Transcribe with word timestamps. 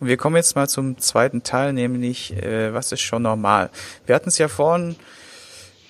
Und 0.00 0.08
wir 0.08 0.16
kommen 0.16 0.36
jetzt 0.36 0.56
mal 0.56 0.66
zum 0.66 0.98
zweiten 0.98 1.42
Teil, 1.42 1.74
nämlich 1.74 2.34
äh, 2.42 2.72
was 2.72 2.90
ist 2.90 3.02
schon 3.02 3.22
normal? 3.22 3.70
Wir 4.06 4.14
hatten 4.14 4.30
es 4.30 4.38
ja 4.38 4.48
vorhin, 4.48 4.96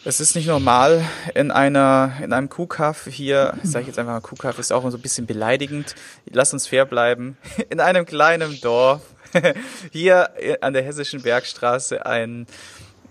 es 0.04 0.18
ist 0.18 0.34
nicht 0.34 0.48
normal 0.48 1.04
in 1.34 1.50
einer 1.50 2.14
in 2.22 2.32
einem 2.32 2.48
Kuhkaff 2.48 3.06
hier, 3.06 3.54
sage 3.62 3.82
ich 3.82 3.86
jetzt 3.88 3.98
einfach 3.98 4.14
mal 4.14 4.20
Kuhkaff, 4.20 4.58
ist 4.58 4.72
auch 4.72 4.88
so 4.90 4.96
ein 4.96 5.02
bisschen 5.02 5.26
beleidigend. 5.26 5.94
Lass 6.30 6.52
uns 6.52 6.66
fair 6.66 6.86
bleiben. 6.86 7.36
In 7.70 7.80
einem 7.80 8.06
kleinen 8.06 8.60
Dorf 8.62 9.02
hier 9.92 10.30
an 10.60 10.72
der 10.72 10.82
hessischen 10.82 11.22
Bergstraße 11.22 12.04
ein 12.04 12.46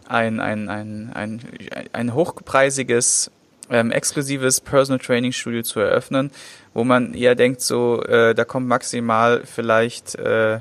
ein 0.07 0.39
ein 0.39 0.67
ein 0.67 1.11
ein, 1.13 1.41
ein 1.93 2.13
hochpreisiges 2.13 3.31
ähm, 3.69 3.91
exklusives 3.91 4.59
Personal 4.61 4.99
Training 4.99 5.31
Studio 5.31 5.61
zu 5.61 5.79
eröffnen, 5.79 6.31
wo 6.73 6.83
man 6.83 7.13
eher 7.13 7.35
denkt, 7.35 7.61
so, 7.61 8.01
äh, 8.03 8.33
da 8.33 8.45
kommt 8.45 8.67
maximal 8.67 9.43
vielleicht, 9.45 10.15
äh, 10.15 10.59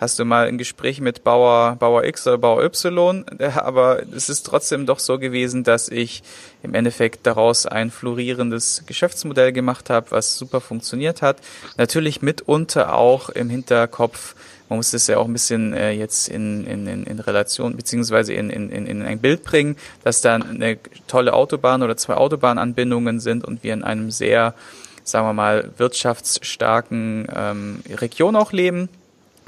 hast 0.00 0.18
du 0.18 0.24
mal 0.24 0.46
ein 0.46 0.56
Gespräch 0.56 1.00
mit 1.00 1.24
Bauer, 1.24 1.76
Bauer 1.76 2.04
X 2.04 2.26
oder 2.26 2.38
Bauer 2.38 2.64
Y, 2.64 3.24
aber 3.54 4.02
es 4.14 4.30
ist 4.30 4.44
trotzdem 4.44 4.86
doch 4.86 4.98
so 4.98 5.18
gewesen, 5.18 5.62
dass 5.62 5.90
ich 5.90 6.22
im 6.62 6.74
Endeffekt 6.74 7.26
daraus 7.26 7.66
ein 7.66 7.90
florierendes 7.90 8.84
Geschäftsmodell 8.86 9.52
gemacht 9.52 9.90
habe, 9.90 10.10
was 10.10 10.38
super 10.38 10.62
funktioniert 10.62 11.20
hat. 11.20 11.36
Natürlich 11.76 12.22
mitunter 12.22 12.94
auch 12.94 13.28
im 13.28 13.50
Hinterkopf, 13.50 14.34
man 14.70 14.78
muss 14.78 14.92
das 14.92 15.06
ja 15.06 15.18
auch 15.18 15.26
ein 15.26 15.32
bisschen 15.32 15.74
äh, 15.74 15.90
jetzt 15.90 16.28
in, 16.28 16.64
in, 16.64 16.86
in, 16.86 17.04
in 17.04 17.20
Relation 17.20 17.76
beziehungsweise 17.76 18.32
in, 18.32 18.48
in, 18.50 18.70
in 18.70 19.02
ein 19.02 19.18
Bild 19.18 19.44
bringen, 19.44 19.76
dass 20.04 20.22
da 20.22 20.36
eine 20.36 20.78
tolle 21.08 21.34
Autobahn 21.34 21.82
oder 21.82 21.96
zwei 21.96 22.14
Autobahnanbindungen 22.14 23.20
sind 23.20 23.44
und 23.44 23.64
wir 23.64 23.74
in 23.74 23.82
einem 23.82 24.10
sehr, 24.12 24.54
sagen 25.02 25.26
wir 25.26 25.32
mal, 25.32 25.72
wirtschaftsstarken 25.76 27.26
ähm, 27.34 27.82
Region 27.90 28.36
auch 28.36 28.52
leben. 28.52 28.88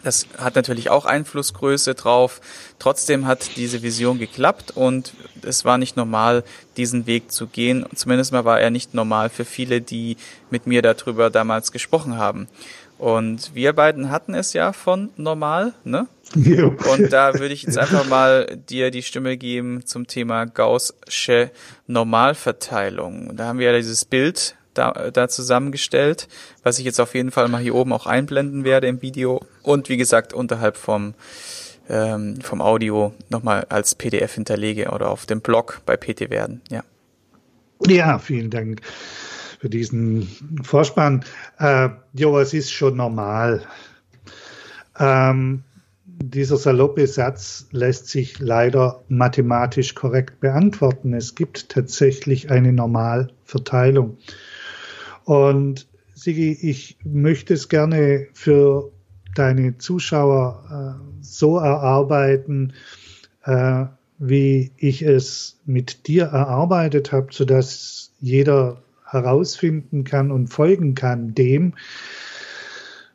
Das 0.03 0.27
hat 0.37 0.57
natürlich 0.57 0.91
auch 0.91 1.05
Einflussgröße 1.05 1.95
drauf. 1.95 2.41
Trotzdem 2.79 3.27
hat 3.27 3.57
diese 3.57 3.83
Vision 3.83 4.19
geklappt 4.19 4.73
und 4.75 5.15
es 5.43 5.65
war 5.65 5.79
nicht 5.79 5.97
normal, 5.97 6.45
diesen 6.77 7.07
Weg 7.07 7.31
zu 7.31 7.47
gehen. 7.47 7.87
Zumindest 7.95 8.33
mal 8.33 8.45
war 8.45 8.61
er 8.61 8.71
nicht 8.71 8.95
normal 8.95 9.31
für 9.31 9.45
viele, 9.45 9.81
die 9.81 10.17
mit 10.51 10.67
mir 10.67 10.83
darüber 10.83 11.31
damals 11.31 11.73
gesprochen 11.73 12.17
haben. 12.17 12.49
Und 12.99 13.55
wir 13.55 13.73
beiden 13.73 14.11
hatten 14.11 14.35
es 14.35 14.53
ja 14.53 14.73
von 14.73 15.11
normal, 15.17 15.73
ne? 15.83 16.07
Und 16.35 17.13
da 17.13 17.35
würde 17.35 17.53
ich 17.53 17.65
jetzt 17.65 17.77
einfach 17.77 18.07
mal 18.07 18.57
dir 18.69 18.91
die 18.91 19.03
Stimme 19.03 19.37
geben 19.37 19.85
zum 19.85 20.07
Thema 20.07 20.47
Gaußsche 20.47 21.51
Normalverteilung. 21.89 23.37
Da 23.37 23.47
haben 23.47 23.59
wir 23.59 23.73
ja 23.73 23.77
dieses 23.77 24.05
Bild 24.05 24.55
da, 24.75 25.11
da 25.13 25.29
zusammengestellt, 25.29 26.29
was 26.63 26.79
ich 26.79 26.85
jetzt 26.85 27.01
auf 27.01 27.15
jeden 27.15 27.31
Fall 27.31 27.49
mal 27.49 27.61
hier 27.61 27.75
oben 27.75 27.93
auch 27.93 28.07
einblenden 28.07 28.65
werde 28.65 28.87
im 28.87 29.03
Video 29.03 29.41
und 29.63 29.89
wie 29.89 29.97
gesagt 29.97 30.33
unterhalb 30.33 30.77
vom 30.77 31.15
ähm, 31.89 32.41
vom 32.41 32.61
Audio 32.61 33.13
nochmal 33.29 33.67
als 33.69 33.95
PDF 33.95 34.35
hinterlege 34.35 34.91
oder 34.91 35.11
auf 35.11 35.27
dem 35.27 35.41
Blog 35.41 35.83
bei 35.85 35.97
PT 35.97 36.31
werden. 36.31 36.61
Ja. 36.71 36.85
Ja, 37.87 38.19
vielen 38.19 38.51
Dank 38.51 38.81
für 39.59 39.69
diesen 39.69 40.29
Vorspann. 40.63 41.25
Äh, 41.59 41.89
jo, 42.15 42.39
es 42.39 42.55
ist 42.55 42.73
schon 42.73 42.97
normal. 42.97 43.63
Ähm, 44.99 45.65
dieser 46.05 46.57
saloppe 46.57 47.07
Satz 47.07 47.67
lässt 47.73 48.09
sich 48.09 48.39
leider 48.39 49.03
mathematisch 49.09 49.95
korrekt 49.95 50.41
beantworten. 50.41 51.15
Es 51.15 51.35
gibt 51.35 51.69
tatsächlich 51.69 52.51
eine 52.51 52.73
Normalverteilung. 52.73 54.19
Und 55.25 55.87
Sigi, 56.15 56.53
ich 56.61 56.99
möchte 57.05 57.55
es 57.55 57.69
gerne 57.69 58.27
für 58.33 58.93
deine 59.35 59.79
Zuschauer 59.79 60.99
äh, 61.01 61.23
so 61.23 61.59
erarbeiten, 61.59 62.75
äh, 63.45 63.87
wie 64.19 64.73
ich 64.77 65.03
es 65.03 65.61
mit 65.65 66.07
dir 66.07 66.25
erarbeitet 66.25 67.13
habe, 67.13 67.29
sodass 67.33 68.13
jeder 68.21 68.83
herausfinden 69.05 70.05
kann 70.05 70.31
und 70.31 70.49
folgen 70.49 70.95
kann 70.95 71.35
dem, 71.35 71.75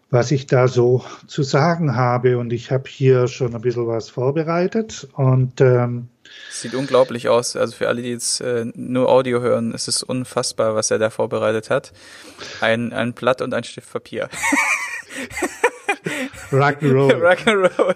was 0.09 0.31
ich 0.31 0.47
da 0.47 0.67
so 0.67 1.03
zu 1.27 1.43
sagen 1.43 1.95
habe. 1.95 2.37
Und 2.37 2.53
ich 2.53 2.71
habe 2.71 2.89
hier 2.89 3.27
schon 3.27 3.55
ein 3.55 3.61
bisschen 3.61 3.87
was 3.87 4.09
vorbereitet 4.09 5.07
und 5.13 5.61
ähm, 5.61 6.09
Sieht 6.51 6.75
unglaublich 6.75 7.29
aus. 7.29 7.55
Also 7.55 7.75
für 7.75 7.87
alle, 7.87 8.01
die 8.01 8.09
jetzt 8.09 8.41
äh, 8.41 8.65
nur 8.75 9.09
Audio 9.09 9.39
hören, 9.39 9.73
ist 9.73 9.87
es 9.87 10.03
unfassbar, 10.03 10.75
was 10.75 10.91
er 10.91 10.99
da 10.99 11.09
vorbereitet 11.09 11.69
hat. 11.69 11.93
Ein, 12.59 12.91
ein 12.93 13.13
Blatt 13.13 13.41
und 13.41 13.53
ein 13.53 13.63
Stift 13.63 13.91
Papier. 13.91 14.29
Rock'n'Roll. 16.51 17.13
Rock'n'Roll. 17.21 17.95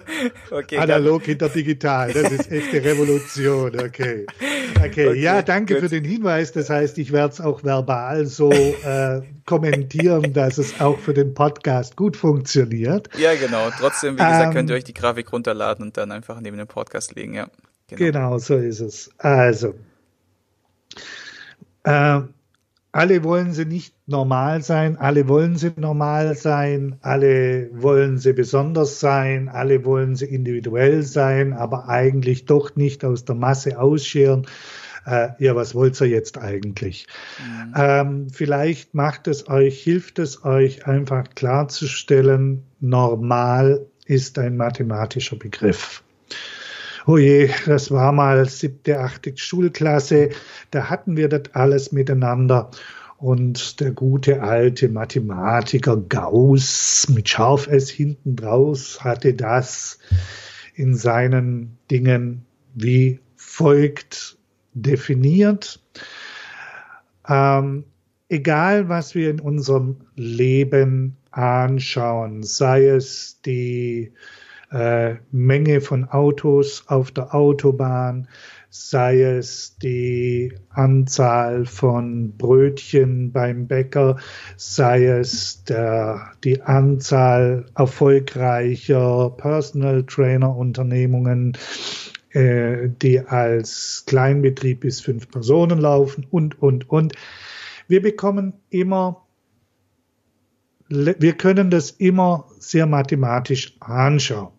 Okay, 0.52 0.78
Analog 0.78 1.24
hinter 1.24 1.50
digital. 1.50 2.14
Das 2.14 2.32
ist 2.32 2.52
echte 2.52 2.84
Revolution. 2.84 3.80
Okay. 3.80 4.26
Okay. 4.84 5.08
okay 5.10 5.20
ja, 5.20 5.42
danke 5.42 5.76
gut. 5.76 5.84
für 5.84 5.90
den 5.90 6.04
Hinweis. 6.04 6.52
Das 6.52 6.70
heißt, 6.70 6.98
ich 6.98 7.12
werde 7.12 7.34
es 7.34 7.42
auch 7.42 7.64
verbal 7.64 8.26
so 8.26 8.52
äh, 8.52 9.22
kommentieren, 9.46 10.34
dass 10.34 10.58
es 10.58 10.82
auch 10.82 10.98
für 11.00 11.14
den 11.14 11.34
Podcast 11.34 11.96
gut 11.96 12.18
funktioniert. 12.18 13.10
Ja, 13.18 13.36
genau. 13.36 13.70
Trotzdem, 13.78 14.16
wie 14.16 14.24
gesagt, 14.24 14.48
ähm, 14.48 14.54
könnt 14.54 14.70
ihr 14.70 14.76
euch 14.76 14.84
die 14.84 14.94
Grafik 14.94 15.32
runterladen 15.32 15.86
und 15.86 15.98
dann 15.98 16.12
einfach 16.12 16.40
neben 16.42 16.58
dem 16.58 16.68
Podcast 16.68 17.16
legen. 17.16 17.34
Ja. 17.34 17.48
Genau, 17.88 18.00
genau 18.00 18.38
so 18.38 18.56
ist 18.58 18.80
es. 18.80 19.10
Also. 19.18 19.76
Äh, 21.84 22.22
alle 22.92 23.24
wollen 23.24 23.54
sie 23.54 23.66
nicht 23.66 23.96
normal 24.06 24.62
sein, 24.64 24.98
alle 24.98 25.28
wollen 25.28 25.56
sie 25.56 25.72
normal 25.78 26.36
sein, 26.36 26.98
alle 27.02 27.70
wollen 27.74 28.18
sie 28.18 28.34
besonders 28.34 29.00
sein, 29.00 29.48
alle 29.48 29.86
wollen 29.86 30.16
sie 30.16 30.26
individuell 30.26 31.04
sein, 31.04 31.54
aber 31.54 31.88
eigentlich 31.88 32.46
doch 32.46 32.76
nicht 32.76 33.06
aus 33.06 33.24
der 33.24 33.36
Masse 33.36 33.80
ausscheren. 33.80 34.46
Äh, 35.06 35.30
ja, 35.40 35.56
was 35.56 35.74
wollt 35.74 36.00
ihr 36.02 36.08
jetzt 36.08 36.38
eigentlich? 36.38 37.08
Mhm. 37.40 37.74
Ähm, 37.76 38.28
vielleicht 38.30 38.94
macht 38.94 39.28
es 39.28 39.48
euch, 39.48 39.82
hilft 39.82 40.20
es 40.20 40.44
euch 40.44 40.86
einfach 40.86 41.24
klarzustellen, 41.34 42.64
normal 42.80 43.86
ist 44.06 44.38
ein 44.38 44.58
mathematischer 44.58 45.38
Begriff. 45.38 46.04
Oh 47.08 47.18
je, 47.18 47.50
das 47.66 47.90
war 47.90 48.12
mal 48.12 48.48
siebte, 48.48 49.00
achte 49.00 49.36
Schulklasse. 49.36 50.30
Da 50.70 50.90
hatten 50.90 51.18
wir 51.18 51.30
das 51.30 51.54
alles 51.54 51.92
miteinander. 51.92 52.70
Und 53.18 53.80
der 53.80 53.92
gute 53.92 54.42
alte 54.42 54.90
Mathematiker 54.90 55.98
Gauss 55.98 57.08
mit 57.10 57.30
Scharf 57.30 57.68
S 57.68 57.90
hinten 57.90 58.36
draus 58.36 59.04
hatte 59.04 59.34
das 59.34 60.00
in 60.76 60.96
seinen 60.96 61.78
Dingen 61.90 62.46
wie 62.74 63.20
folgt 63.36 64.38
definiert. 64.74 65.84
Ähm, 67.28 67.84
egal, 68.30 68.90
was 68.90 69.14
wir 69.16 69.30
in 69.30 69.40
unserem 69.40 69.98
Leben 70.16 71.18
anschauen, 71.32 72.44
sei 72.44 72.88
es 72.88 73.40
die 73.46 74.14
äh, 74.72 75.16
Menge 75.32 75.82
von 75.82 76.06
Autos 76.06 76.84
auf 76.88 77.12
der 77.12 77.36
Autobahn, 77.36 78.28
sei 78.70 79.22
es 79.22 79.78
die 79.80 80.54
Anzahl 80.70 81.66
von 81.66 82.38
Brötchen 82.38 83.34
beim 83.34 83.68
Bäcker, 83.68 84.18
sei 84.56 85.08
es 85.08 85.66
der, 85.66 86.32
die 86.44 86.62
Anzahl 86.62 87.66
erfolgreicher 87.76 89.32
Personal 89.32 90.04
Trainer 90.04 90.56
Unternehmungen, 90.56 91.58
äh, 92.30 92.88
die 93.02 93.20
als 93.20 94.04
Kleinbetrieb 94.08 94.80
bis 94.82 95.02
fünf 95.02 95.30
Personen 95.30 95.80
laufen 95.80 96.26
und, 96.32 96.62
und, 96.62 96.90
und. 96.90 97.14
Wir 97.90 98.02
bekommen 98.02 98.54
immer 98.70 99.26
wir 100.92 101.34
können 101.34 101.70
das 101.70 101.92
immer 101.92 102.50
sehr 102.60 102.86
mathematisch 102.86 103.78
anschauen. 103.80 104.52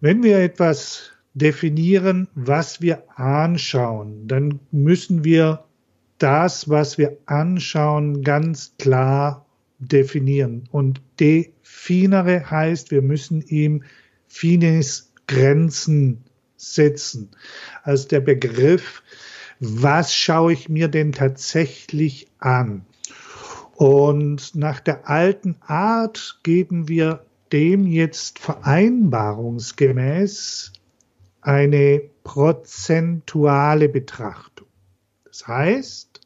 Wenn 0.00 0.22
wir 0.22 0.38
etwas 0.38 1.10
definieren, 1.32 2.28
was 2.34 2.80
wir 2.82 3.04
anschauen, 3.18 4.28
dann 4.28 4.60
müssen 4.70 5.24
wir 5.24 5.64
das, 6.18 6.68
was 6.68 6.98
wir 6.98 7.16
anschauen, 7.26 8.22
ganz 8.22 8.74
klar 8.78 9.46
definieren. 9.78 10.68
Und 10.70 11.00
definere 11.18 12.50
heißt, 12.50 12.90
wir 12.90 13.02
müssen 13.02 13.42
ihm 13.42 13.84
Finis 14.26 15.12
Grenzen 15.26 16.24
setzen. 16.56 17.30
Also 17.82 18.08
der 18.08 18.20
Begriff, 18.20 19.02
was 19.60 20.14
schaue 20.14 20.52
ich 20.52 20.68
mir 20.68 20.88
denn 20.88 21.12
tatsächlich 21.12 22.28
an? 22.38 22.84
Und 23.74 24.54
nach 24.54 24.80
der 24.80 25.08
alten 25.08 25.56
Art 25.60 26.40
geben 26.42 26.88
wir 26.88 27.24
dem 27.52 27.86
jetzt 27.86 28.38
vereinbarungsgemäß 28.38 30.72
eine 31.40 32.02
prozentuale 32.24 33.88
Betrachtung. 33.88 34.68
Das 35.24 35.46
heißt, 35.46 36.20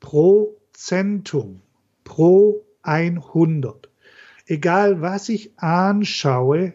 pro 0.00 0.56
Zentum, 0.72 1.60
pro 2.04 2.64
100 2.82 3.88
Egal 4.46 5.00
was 5.00 5.30
ich 5.30 5.58
anschaue, 5.58 6.74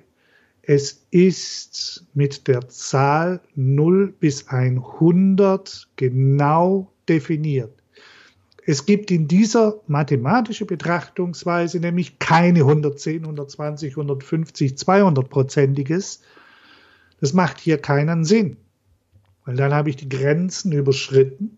es 0.64 1.06
ist 1.12 2.08
mit 2.16 2.48
der 2.48 2.68
Zahl 2.68 3.42
0 3.56 4.12
bis 4.20 4.48
100 4.48 5.90
genau 5.96 6.92
definiert. 7.08 7.79
Es 8.70 8.86
gibt 8.86 9.10
in 9.10 9.28
dieser 9.28 9.82
mathematischen 9.88 10.68
Betrachtungsweise 10.68 11.80
nämlich 11.80 12.20
keine 12.20 12.60
110, 12.60 13.24
120, 13.24 13.94
150, 13.94 14.74
200-prozentiges. 14.74 16.20
Das 17.20 17.34
macht 17.34 17.60
hier 17.60 17.80
keinen 17.80 18.26
Sinn, 18.26 18.58
weil 19.44 19.56
dann 19.56 19.74
habe 19.74 19.90
ich 19.90 19.96
die 19.96 20.08
Grenzen 20.08 20.72
überschritten. 20.72 21.58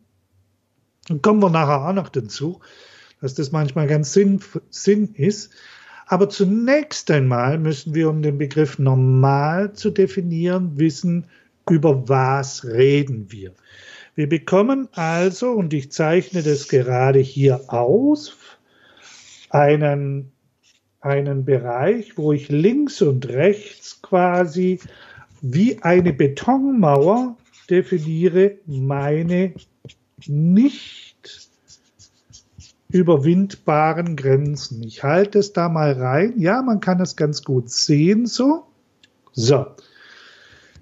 Und 1.10 1.22
kommen 1.22 1.42
wir 1.42 1.50
nachher 1.50 1.86
auch 1.86 1.94
noch 1.94 2.08
dazu, 2.08 2.62
dass 3.20 3.34
das 3.34 3.52
manchmal 3.52 3.88
ganz 3.88 4.14
Sinn, 4.14 4.40
Sinn 4.70 5.14
ist. 5.14 5.52
Aber 6.08 6.30
zunächst 6.30 7.12
einmal 7.12 7.58
müssen 7.58 7.94
wir, 7.94 8.10
um 8.10 8.22
den 8.22 8.38
Begriff 8.38 8.80
normal 8.80 9.74
zu 9.74 9.92
definieren, 9.92 10.80
wissen, 10.80 11.26
über 11.70 12.08
was 12.08 12.64
reden 12.64 13.30
wir. 13.34 13.54
Wir 14.16 14.28
bekommen 14.28 14.90
also, 14.94 15.52
und 15.52 15.74
ich 15.74 15.92
zeichne 15.92 16.44
das 16.44 16.68
gerade 16.68 17.20
hier 17.20 17.74
aus, 17.74 18.36
einen, 19.50 20.32
einen 21.00 21.46
Bereich, 21.46 22.18
wo 22.18 22.34
ich 22.34 22.50
links 22.50 23.02
und 23.02 23.28
rechts 23.30 24.02
quasi 24.02 24.80
wie 25.42 25.82
eine 25.82 26.14
Betonmauer 26.14 27.38
definiere 27.70 28.58
meine 28.66 29.54
nicht 30.28 31.50
überwindbaren 32.90 34.16
Grenzen. 34.16 34.84
Ich 34.84 35.04
halte 35.04 35.40
es 35.40 35.54
da 35.54 35.70
mal 35.70 35.94
rein. 35.94 36.34
Ja, 36.38 36.62
man 36.62 36.82
kann 36.82 37.00
es 37.00 37.16
ganz 37.16 37.44
gut 37.44 37.70
sehen 37.70 38.26
so. 38.26 38.66
So. 39.32 39.66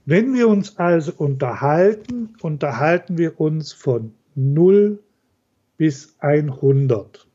Wenn 0.09 0.33
wir 0.33 0.47
uns 0.47 0.77
also 0.77 1.11
unterhalten, 1.15 2.35
unterhalten 2.41 3.19
wir 3.19 3.39
uns 3.39 3.73
von 3.73 4.15
0 4.33 5.03
bis 5.77 6.15
100. 6.17 7.27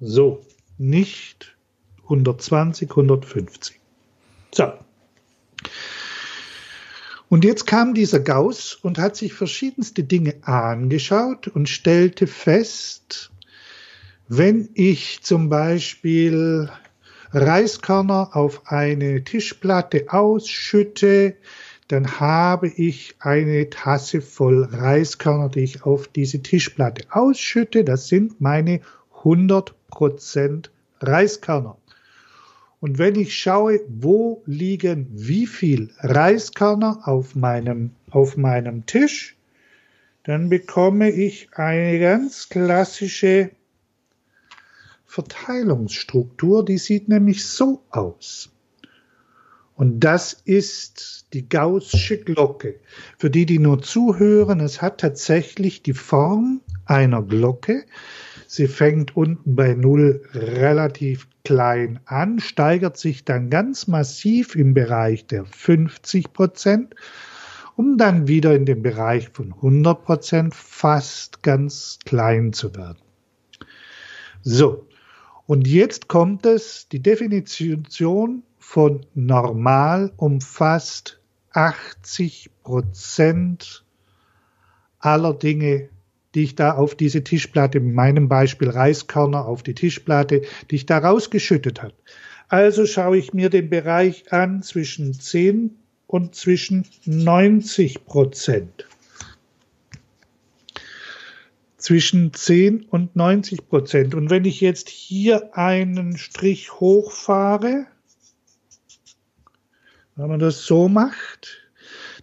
So, 0.00 0.44
nicht 0.76 1.56
120, 2.02 2.90
150. 2.90 3.78
So. 4.50 4.72
Und 7.28 7.44
jetzt 7.44 7.68
kam 7.68 7.94
dieser 7.94 8.18
Gauss 8.18 8.74
und 8.74 8.98
hat 8.98 9.14
sich 9.14 9.32
verschiedenste 9.32 10.02
Dinge 10.02 10.34
angeschaut 10.42 11.46
und 11.46 11.68
stellte 11.68 12.26
fest, 12.26 13.30
wenn 14.26 14.68
ich 14.74 15.22
zum 15.22 15.48
Beispiel 15.48 16.70
Reiskörner 17.32 18.30
auf 18.34 18.66
eine 18.66 19.22
Tischplatte 19.22 20.06
ausschütte, 20.08 21.36
dann 21.90 22.20
habe 22.20 22.68
ich 22.68 23.16
eine 23.18 23.68
Tasse 23.68 24.20
voll 24.20 24.62
Reiskörner, 24.62 25.48
die 25.48 25.64
ich 25.64 25.82
auf 25.82 26.06
diese 26.06 26.40
Tischplatte 26.40 27.04
ausschütte. 27.10 27.82
Das 27.82 28.06
sind 28.06 28.40
meine 28.40 28.80
100% 29.24 30.70
Reiskörner. 31.00 31.76
Und 32.78 32.98
wenn 32.98 33.16
ich 33.16 33.36
schaue, 33.36 33.80
wo 33.88 34.40
liegen 34.46 35.08
wie 35.10 35.48
viel 35.48 35.90
Reiskörner 35.98 37.00
auf 37.06 37.34
meinem, 37.34 37.90
auf 38.08 38.36
meinem 38.36 38.86
Tisch, 38.86 39.36
dann 40.22 40.48
bekomme 40.48 41.10
ich 41.10 41.48
eine 41.54 41.98
ganz 41.98 42.48
klassische 42.48 43.50
Verteilungsstruktur, 45.06 46.64
die 46.64 46.78
sieht 46.78 47.08
nämlich 47.08 47.44
so 47.44 47.82
aus. 47.90 48.52
Und 49.80 50.00
das 50.00 50.34
ist 50.34 51.28
die 51.32 51.48
Gaußsche 51.48 52.18
Glocke. 52.18 52.80
Für 53.16 53.30
die, 53.30 53.46
die 53.46 53.58
nur 53.58 53.80
zuhören, 53.80 54.60
es 54.60 54.82
hat 54.82 55.00
tatsächlich 55.00 55.82
die 55.82 55.94
Form 55.94 56.60
einer 56.84 57.22
Glocke. 57.22 57.86
Sie 58.46 58.68
fängt 58.68 59.16
unten 59.16 59.56
bei 59.56 59.72
Null 59.72 60.20
relativ 60.34 61.28
klein 61.44 61.98
an, 62.04 62.40
steigert 62.40 62.98
sich 62.98 63.24
dann 63.24 63.48
ganz 63.48 63.86
massiv 63.86 64.54
im 64.54 64.74
Bereich 64.74 65.26
der 65.26 65.46
50 65.46 66.34
Prozent, 66.34 66.94
um 67.74 67.96
dann 67.96 68.28
wieder 68.28 68.54
in 68.54 68.66
den 68.66 68.82
Bereich 68.82 69.30
von 69.30 69.54
100 69.54 70.04
Prozent 70.04 70.54
fast 70.54 71.42
ganz 71.42 71.98
klein 72.04 72.52
zu 72.52 72.74
werden. 72.74 72.98
So. 74.42 74.86
Und 75.46 75.66
jetzt 75.66 76.06
kommt 76.06 76.44
es, 76.44 76.86
die 76.90 77.00
Definition 77.00 78.42
von 78.70 79.04
normal 79.14 80.12
umfasst 80.16 81.18
80 81.54 82.50
Prozent 82.62 83.84
aller 85.00 85.34
Dinge, 85.34 85.88
die 86.36 86.44
ich 86.44 86.54
da 86.54 86.74
auf 86.74 86.94
diese 86.94 87.24
Tischplatte, 87.24 87.78
in 87.78 87.94
meinem 87.94 88.28
Beispiel 88.28 88.70
Reiskörner 88.70 89.44
auf 89.44 89.64
die 89.64 89.74
Tischplatte, 89.74 90.42
die 90.70 90.76
ich 90.76 90.86
da 90.86 90.98
rausgeschüttet 90.98 91.82
habe. 91.82 91.94
Also 92.48 92.86
schaue 92.86 93.18
ich 93.18 93.34
mir 93.34 93.50
den 93.50 93.70
Bereich 93.70 94.32
an 94.32 94.62
zwischen 94.62 95.14
10 95.14 95.74
und 96.06 96.36
zwischen 96.36 96.86
90 97.06 98.04
Prozent. 98.04 98.86
Zwischen 101.76 102.32
10 102.32 102.84
und 102.84 103.16
90 103.16 103.68
Prozent. 103.68 104.14
Und 104.14 104.30
wenn 104.30 104.44
ich 104.44 104.60
jetzt 104.60 104.88
hier 104.88 105.58
einen 105.58 106.16
Strich 106.16 106.74
hochfahre, 106.74 107.88
wenn 110.20 110.28
man 110.28 110.40
das 110.40 110.66
so 110.66 110.88
macht, 110.88 111.70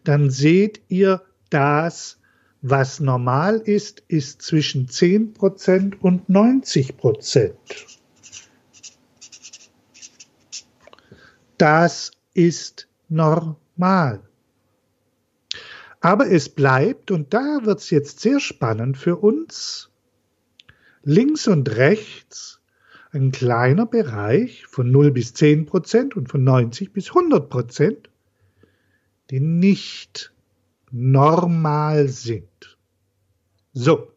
dann 0.03 0.29
seht 0.29 0.81
ihr, 0.87 1.23
das, 1.49 2.19
was 2.61 2.99
normal 2.99 3.57
ist, 3.57 4.03
ist 4.07 4.41
zwischen 4.41 4.87
10% 4.87 5.97
und 5.99 6.29
90%. 6.29 7.53
Das 11.57 12.11
ist 12.33 12.87
normal. 13.09 14.21
Aber 15.99 16.29
es 16.29 16.49
bleibt, 16.49 17.09
und 17.09 17.33
da 17.33 17.61
wird 17.63 17.79
es 17.79 17.89
jetzt 17.89 18.19
sehr 18.19 18.39
spannend 18.39 18.97
für 18.97 19.15
uns, 19.15 19.89
links 21.01 21.47
und 21.47 21.75
rechts 21.75 22.56
ein 23.17 23.31
kleiner 23.31 23.85
Bereich 23.85 24.65
von 24.67 24.91
0 24.91 25.11
bis 25.11 25.33
10 25.33 25.65
Prozent 25.65 26.15
und 26.15 26.29
von 26.29 26.43
90 26.43 26.93
bis 26.93 27.09
100 27.09 27.49
Prozent, 27.49 28.09
die 29.29 29.39
nicht 29.39 30.31
normal 30.91 32.07
sind. 32.07 32.77
So, 33.73 34.07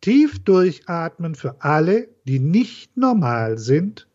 tief 0.00 0.38
durchatmen 0.40 1.34
für 1.34 1.62
alle, 1.62 2.08
die 2.26 2.38
nicht 2.38 2.96
normal 2.96 3.58
sind. 3.58 4.08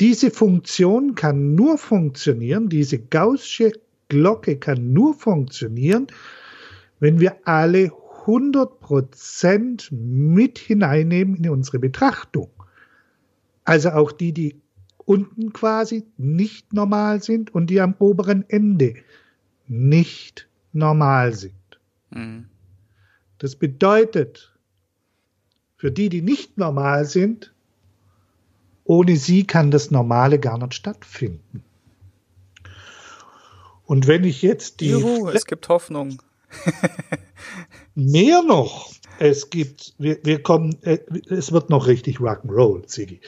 Diese 0.00 0.30
Funktion 0.30 1.14
kann 1.14 1.54
nur 1.54 1.76
funktionieren, 1.76 2.68
diese 2.68 2.98
gaußsche 2.98 3.72
Glocke 4.08 4.58
kann 4.58 4.92
nur 4.92 5.12
funktionieren, 5.14 6.06
wenn 7.00 7.20
wir 7.20 7.36
alle 7.46 7.90
100% 8.26 9.92
mit 9.92 10.58
hineinnehmen 10.58 11.36
in 11.36 11.50
unsere 11.50 11.78
Betrachtung. 11.78 12.50
Also 13.68 13.90
auch 13.90 14.12
die, 14.12 14.32
die 14.32 14.62
unten 14.96 15.52
quasi 15.52 16.06
nicht 16.16 16.72
normal 16.72 17.22
sind 17.22 17.54
und 17.54 17.66
die 17.68 17.82
am 17.82 17.94
oberen 17.98 18.48
Ende 18.48 18.94
nicht 19.66 20.48
normal 20.72 21.34
sind. 21.34 21.52
Mhm. 22.08 22.48
Das 23.36 23.56
bedeutet, 23.56 24.56
für 25.76 25.92
die, 25.92 26.08
die 26.08 26.22
nicht 26.22 26.56
normal 26.56 27.04
sind, 27.04 27.52
ohne 28.84 29.16
sie 29.16 29.46
kann 29.46 29.70
das 29.70 29.90
Normale 29.90 30.38
gar 30.38 30.56
nicht 30.56 30.72
stattfinden. 30.72 31.62
Und 33.84 34.06
wenn 34.06 34.24
ich 34.24 34.40
jetzt 34.40 34.80
die. 34.80 34.92
Juhu, 34.92 35.28
es 35.28 35.44
gibt 35.44 35.68
Hoffnung. 35.68 36.22
mehr 37.98 38.42
noch 38.42 38.90
es 39.18 39.50
gibt, 39.50 39.94
wir, 39.98 40.18
wir 40.22 40.42
kommen, 40.42 40.76
äh, 40.82 40.98
es 41.28 41.52
wird 41.52 41.70
noch 41.70 41.86
richtig 41.86 42.18
Rock'n'Roll, 42.18 42.86
Ziggy. 42.86 43.20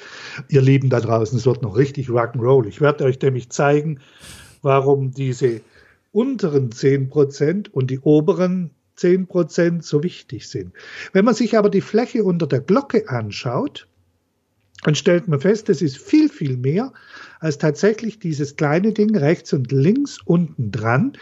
Ihr 0.49 0.63
Lieben 0.63 0.89
da 0.89 1.01
draußen, 1.01 1.37
es 1.37 1.47
wird 1.47 1.63
noch 1.63 1.77
richtig 1.77 2.09
Rock'n'Roll. 2.09 2.67
Ich 2.67 2.81
werde 2.81 3.05
euch 3.05 3.21
nämlich 3.21 3.51
zeigen, 3.51 4.01
warum 4.63 5.11
diese 5.11 5.61
unteren 6.13 6.71
10% 6.71 7.71
und 7.71 7.91
die 7.91 7.99
oberen 8.01 8.71
10% 8.99 9.83
so 9.83 10.03
wichtig 10.03 10.49
sind. 10.49 10.73
Wenn 11.13 11.25
man 11.25 11.35
sich 11.35 11.57
aber 11.57 11.71
die 11.71 11.81
Fläche 11.81 12.25
unter 12.25 12.47
der 12.47 12.61
Glocke 12.61 13.09
anschaut, 13.09 13.89
dann 14.85 14.95
stellt 14.95 15.29
man 15.29 15.41
fest, 15.41 15.69
es 15.69 15.83
ist 15.83 15.99
viel, 15.99 16.29
viel 16.29 16.57
mehr 16.57 16.93
als 17.41 17.59
tatsächlich 17.59 18.19
dieses 18.19 18.57
kleine 18.57 18.93
Ding 18.93 19.17
rechts 19.17 19.53
und 19.53 19.73
links 19.73 20.19
unten 20.25 20.71
dran. 20.71 21.13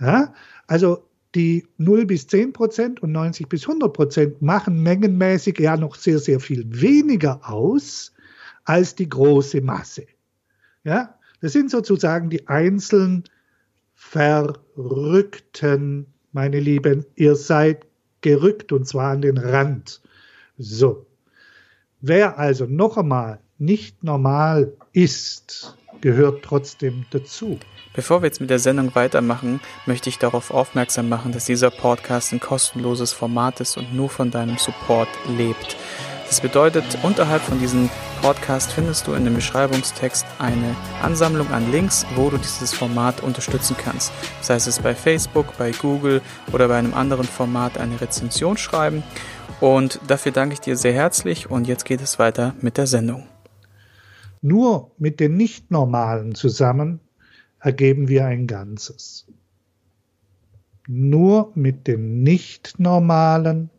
Ja, 0.00 0.32
also 0.66 1.04
die 1.34 1.66
0 1.78 2.06
bis 2.06 2.26
10 2.26 2.52
Prozent 2.52 3.02
und 3.02 3.12
90 3.12 3.48
bis 3.48 3.62
100 3.62 3.92
Prozent 3.92 4.42
machen 4.42 4.82
mengenmäßig 4.82 5.58
ja 5.58 5.76
noch 5.76 5.94
sehr, 5.94 6.18
sehr 6.18 6.40
viel 6.40 6.64
weniger 6.68 7.40
aus 7.48 8.12
als 8.64 8.94
die 8.94 9.08
große 9.08 9.60
Masse. 9.60 10.06
Ja, 10.84 11.18
das 11.40 11.52
sind 11.52 11.70
sozusagen 11.70 12.30
die 12.30 12.48
einzelnen 12.48 13.24
Verrückten, 13.94 14.56
meine 16.32 16.58
Lieben. 16.60 17.04
Ihr 17.16 17.36
seid 17.36 17.86
gerückt 18.20 18.72
und 18.72 18.86
zwar 18.86 19.12
an 19.12 19.22
den 19.22 19.38
Rand. 19.38 20.00
So. 20.58 21.06
Wer 22.00 22.38
also 22.38 22.64
noch 22.66 22.96
einmal 22.96 23.40
nicht 23.58 24.02
normal 24.02 24.72
ist, 24.92 25.76
gehört 26.00 26.42
trotzdem 26.42 27.04
dazu. 27.10 27.58
Bevor 27.92 28.22
wir 28.22 28.26
jetzt 28.26 28.40
mit 28.40 28.50
der 28.50 28.60
Sendung 28.60 28.94
weitermachen, 28.94 29.58
möchte 29.84 30.08
ich 30.08 30.18
darauf 30.18 30.52
aufmerksam 30.52 31.08
machen, 31.08 31.32
dass 31.32 31.46
dieser 31.46 31.70
Podcast 31.70 32.32
ein 32.32 32.38
kostenloses 32.38 33.12
Format 33.12 33.60
ist 33.60 33.76
und 33.76 33.92
nur 33.92 34.08
von 34.08 34.30
deinem 34.30 34.58
Support 34.58 35.08
lebt. 35.26 35.76
Das 36.28 36.40
bedeutet, 36.40 36.84
unterhalb 37.02 37.42
von 37.42 37.58
diesem 37.58 37.90
Podcast 38.22 38.70
findest 38.70 39.08
du 39.08 39.14
in 39.14 39.24
dem 39.24 39.34
Beschreibungstext 39.34 40.24
eine 40.38 40.76
Ansammlung 41.02 41.50
an 41.50 41.72
Links, 41.72 42.06
wo 42.14 42.30
du 42.30 42.38
dieses 42.38 42.72
Format 42.72 43.24
unterstützen 43.24 43.74
kannst. 43.76 44.12
Sei 44.40 44.54
es 44.54 44.78
bei 44.78 44.94
Facebook, 44.94 45.58
bei 45.58 45.72
Google 45.72 46.22
oder 46.52 46.68
bei 46.68 46.76
einem 46.76 46.94
anderen 46.94 47.26
Format 47.26 47.76
eine 47.76 48.00
Rezension 48.00 48.56
schreiben. 48.56 49.02
Und 49.58 49.98
dafür 50.06 50.30
danke 50.30 50.52
ich 50.52 50.60
dir 50.60 50.76
sehr 50.76 50.92
herzlich 50.92 51.50
und 51.50 51.66
jetzt 51.66 51.84
geht 51.84 52.00
es 52.00 52.20
weiter 52.20 52.54
mit 52.60 52.76
der 52.76 52.86
Sendung. 52.86 53.26
Nur 54.40 54.92
mit 54.96 55.18
den 55.18 55.36
Nicht-Normalen 55.36 56.36
zusammen 56.36 57.00
ergeben 57.60 58.08
wir 58.08 58.26
ein 58.26 58.46
Ganzes. 58.46 59.26
Nur 60.88 61.52
mit 61.54 61.86
den 61.86 62.22
Nicht-Normalen 62.22 63.70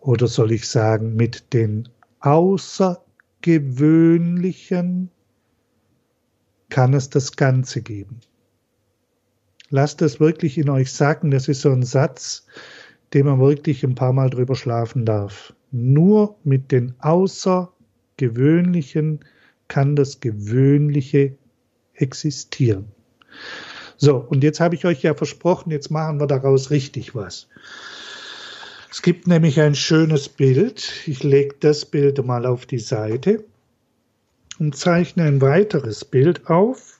oder 0.00 0.28
soll 0.28 0.52
ich 0.52 0.68
sagen, 0.68 1.16
mit 1.16 1.52
den 1.52 1.88
Außergewöhnlichen 2.20 5.10
kann 6.68 6.94
es 6.94 7.10
das 7.10 7.34
Ganze 7.36 7.82
geben. 7.82 8.20
Lasst 9.70 10.00
es 10.02 10.20
wirklich 10.20 10.58
in 10.58 10.68
euch 10.68 10.92
sacken. 10.92 11.32
Das 11.32 11.48
ist 11.48 11.62
so 11.62 11.72
ein 11.72 11.82
Satz, 11.82 12.46
den 13.14 13.26
man 13.26 13.40
wirklich 13.40 13.82
ein 13.84 13.96
paar 13.96 14.12
Mal 14.12 14.30
drüber 14.30 14.54
schlafen 14.54 15.04
darf. 15.04 15.52
Nur 15.72 16.36
mit 16.44 16.70
den 16.70 16.94
Außergewöhnlichen 17.00 19.24
kann 19.68 19.96
das 19.96 20.20
Gewöhnliche 20.20 21.36
existieren. 21.96 22.86
So, 23.96 24.16
und 24.16 24.44
jetzt 24.44 24.60
habe 24.60 24.74
ich 24.74 24.84
euch 24.84 25.02
ja 25.02 25.14
versprochen, 25.14 25.70
jetzt 25.70 25.90
machen 25.90 26.20
wir 26.20 26.26
daraus 26.26 26.70
richtig 26.70 27.14
was. 27.14 27.48
Es 28.90 29.02
gibt 29.02 29.26
nämlich 29.26 29.60
ein 29.60 29.74
schönes 29.74 30.28
Bild. 30.28 30.92
Ich 31.06 31.22
lege 31.22 31.56
das 31.60 31.84
Bild 31.84 32.24
mal 32.24 32.46
auf 32.46 32.66
die 32.66 32.78
Seite 32.78 33.44
und 34.58 34.76
zeichne 34.76 35.24
ein 35.24 35.40
weiteres 35.40 36.04
Bild 36.04 36.48
auf. 36.48 36.98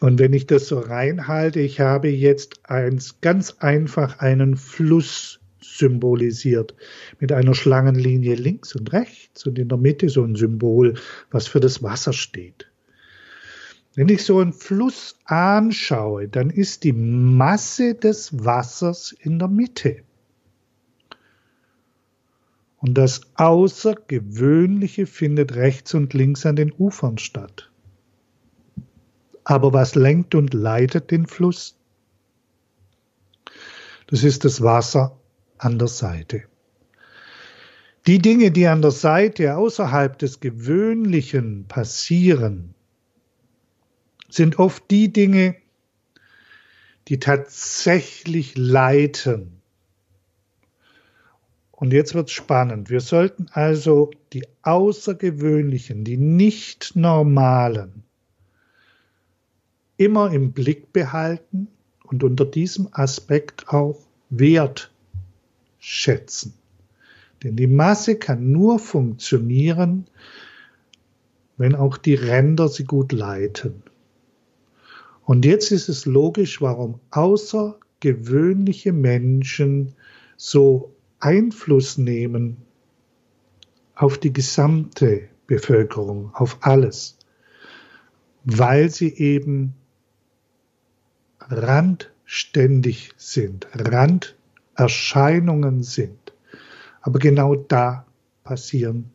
Und 0.00 0.18
wenn 0.18 0.34
ich 0.34 0.46
das 0.46 0.68
so 0.68 0.78
reinhalte, 0.78 1.60
ich 1.60 1.80
habe 1.80 2.08
jetzt 2.08 2.68
eins, 2.70 3.20
ganz 3.22 3.56
einfach 3.60 4.18
einen 4.18 4.56
Fluss 4.56 5.35
symbolisiert 5.78 6.74
mit 7.20 7.32
einer 7.32 7.54
Schlangenlinie 7.54 8.34
links 8.34 8.74
und 8.74 8.92
rechts 8.92 9.46
und 9.46 9.58
in 9.58 9.68
der 9.68 9.78
Mitte 9.78 10.08
so 10.08 10.22
ein 10.24 10.36
Symbol, 10.36 10.94
was 11.30 11.46
für 11.46 11.60
das 11.60 11.82
Wasser 11.82 12.12
steht. 12.12 12.66
Wenn 13.94 14.10
ich 14.10 14.24
so 14.24 14.40
einen 14.40 14.52
Fluss 14.52 15.16
anschaue, 15.24 16.28
dann 16.28 16.50
ist 16.50 16.84
die 16.84 16.92
Masse 16.92 17.94
des 17.94 18.44
Wassers 18.44 19.16
in 19.18 19.38
der 19.38 19.48
Mitte. 19.48 20.02
Und 22.78 22.94
das 22.94 23.22
Außergewöhnliche 23.34 25.06
findet 25.06 25.54
rechts 25.54 25.94
und 25.94 26.12
links 26.12 26.44
an 26.44 26.56
den 26.56 26.72
Ufern 26.72 27.16
statt. 27.16 27.70
Aber 29.44 29.72
was 29.72 29.94
lenkt 29.94 30.34
und 30.34 30.52
leitet 30.52 31.10
den 31.10 31.26
Fluss? 31.26 31.78
Das 34.08 34.24
ist 34.24 34.44
das 34.44 34.60
Wasser 34.62 35.18
an 35.58 35.78
der 35.78 35.88
Seite. 35.88 36.44
Die 38.06 38.18
Dinge, 38.18 38.52
die 38.52 38.66
an 38.66 38.82
der 38.82 38.92
Seite 38.92 39.56
außerhalb 39.56 40.18
des 40.18 40.40
Gewöhnlichen 40.40 41.66
passieren, 41.66 42.74
sind 44.28 44.58
oft 44.58 44.90
die 44.90 45.12
Dinge, 45.12 45.56
die 47.08 47.18
tatsächlich 47.18 48.56
leiten. 48.56 49.60
Und 51.72 51.92
jetzt 51.92 52.14
wird 52.14 52.28
es 52.28 52.32
spannend. 52.32 52.90
Wir 52.90 53.00
sollten 53.00 53.48
also 53.52 54.10
die 54.32 54.46
außergewöhnlichen, 54.62 56.04
die 56.04 56.16
nicht 56.16 56.96
normalen 56.96 58.04
immer 59.96 60.30
im 60.30 60.52
Blick 60.52 60.92
behalten 60.92 61.68
und 62.04 62.22
unter 62.22 62.44
diesem 62.44 62.88
Aspekt 62.92 63.68
auch 63.68 63.98
wertschätzen. 65.86 66.54
Denn 67.42 67.56
die 67.56 67.66
Masse 67.66 68.16
kann 68.16 68.50
nur 68.50 68.78
funktionieren, 68.78 70.06
wenn 71.56 71.74
auch 71.74 71.96
die 71.96 72.14
Ränder 72.14 72.68
sie 72.68 72.84
gut 72.84 73.12
leiten. 73.12 73.82
Und 75.24 75.44
jetzt 75.44 75.72
ist 75.72 75.88
es 75.88 76.06
logisch, 76.06 76.60
warum 76.60 77.00
außergewöhnliche 77.10 78.92
Menschen 78.92 79.94
so 80.36 80.94
Einfluss 81.20 81.98
nehmen 81.98 82.58
auf 83.94 84.18
die 84.18 84.32
gesamte 84.32 85.28
Bevölkerung, 85.46 86.30
auf 86.34 86.58
alles, 86.60 87.18
weil 88.44 88.90
sie 88.90 89.14
eben 89.14 89.74
randständig 91.40 93.12
sind, 93.16 93.66
Randerscheinungen 94.76 95.82
sind. 95.82 96.32
Aber 97.00 97.18
genau 97.18 97.54
da 97.54 98.06
passieren 98.44 99.10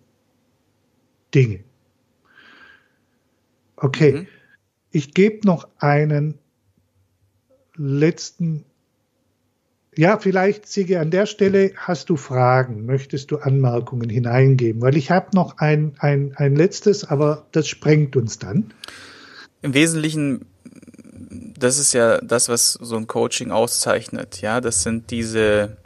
Dinge. 1.33 1.63
Okay, 3.75 4.13
mhm. 4.13 4.27
Ich 4.91 5.13
gebe 5.13 5.47
noch 5.47 5.69
einen 5.79 6.37
letzten. 7.77 8.65
Ja, 9.95 10.19
vielleicht, 10.19 10.67
Sigi, 10.67 10.97
an 10.97 11.11
der 11.11 11.25
Stelle 11.25 11.71
hast 11.75 12.09
du 12.09 12.15
Fragen, 12.15 12.85
möchtest 12.85 13.31
du 13.31 13.37
Anmerkungen 13.37 14.09
hineingeben? 14.09 14.81
Weil 14.81 14.95
ich 14.95 15.11
habe 15.11 15.29
noch 15.33 15.57
ein, 15.57 15.95
ein, 15.99 16.33
ein 16.35 16.55
letztes, 16.55 17.03
aber 17.05 17.45
das 17.51 17.67
sprengt 17.67 18.15
uns 18.15 18.39
dann. 18.39 18.73
Im 19.61 19.73
Wesentlichen, 19.73 20.45
das 21.61 21.77
ist 21.77 21.93
ja 21.93 22.19
das, 22.21 22.49
was 22.49 22.73
so 22.73 22.95
ein 22.95 23.07
Coaching 23.07 23.51
auszeichnet. 23.51 24.41
Ja, 24.41 24.61
das 24.61 24.83
sind 24.83 25.11
diese 25.11 25.77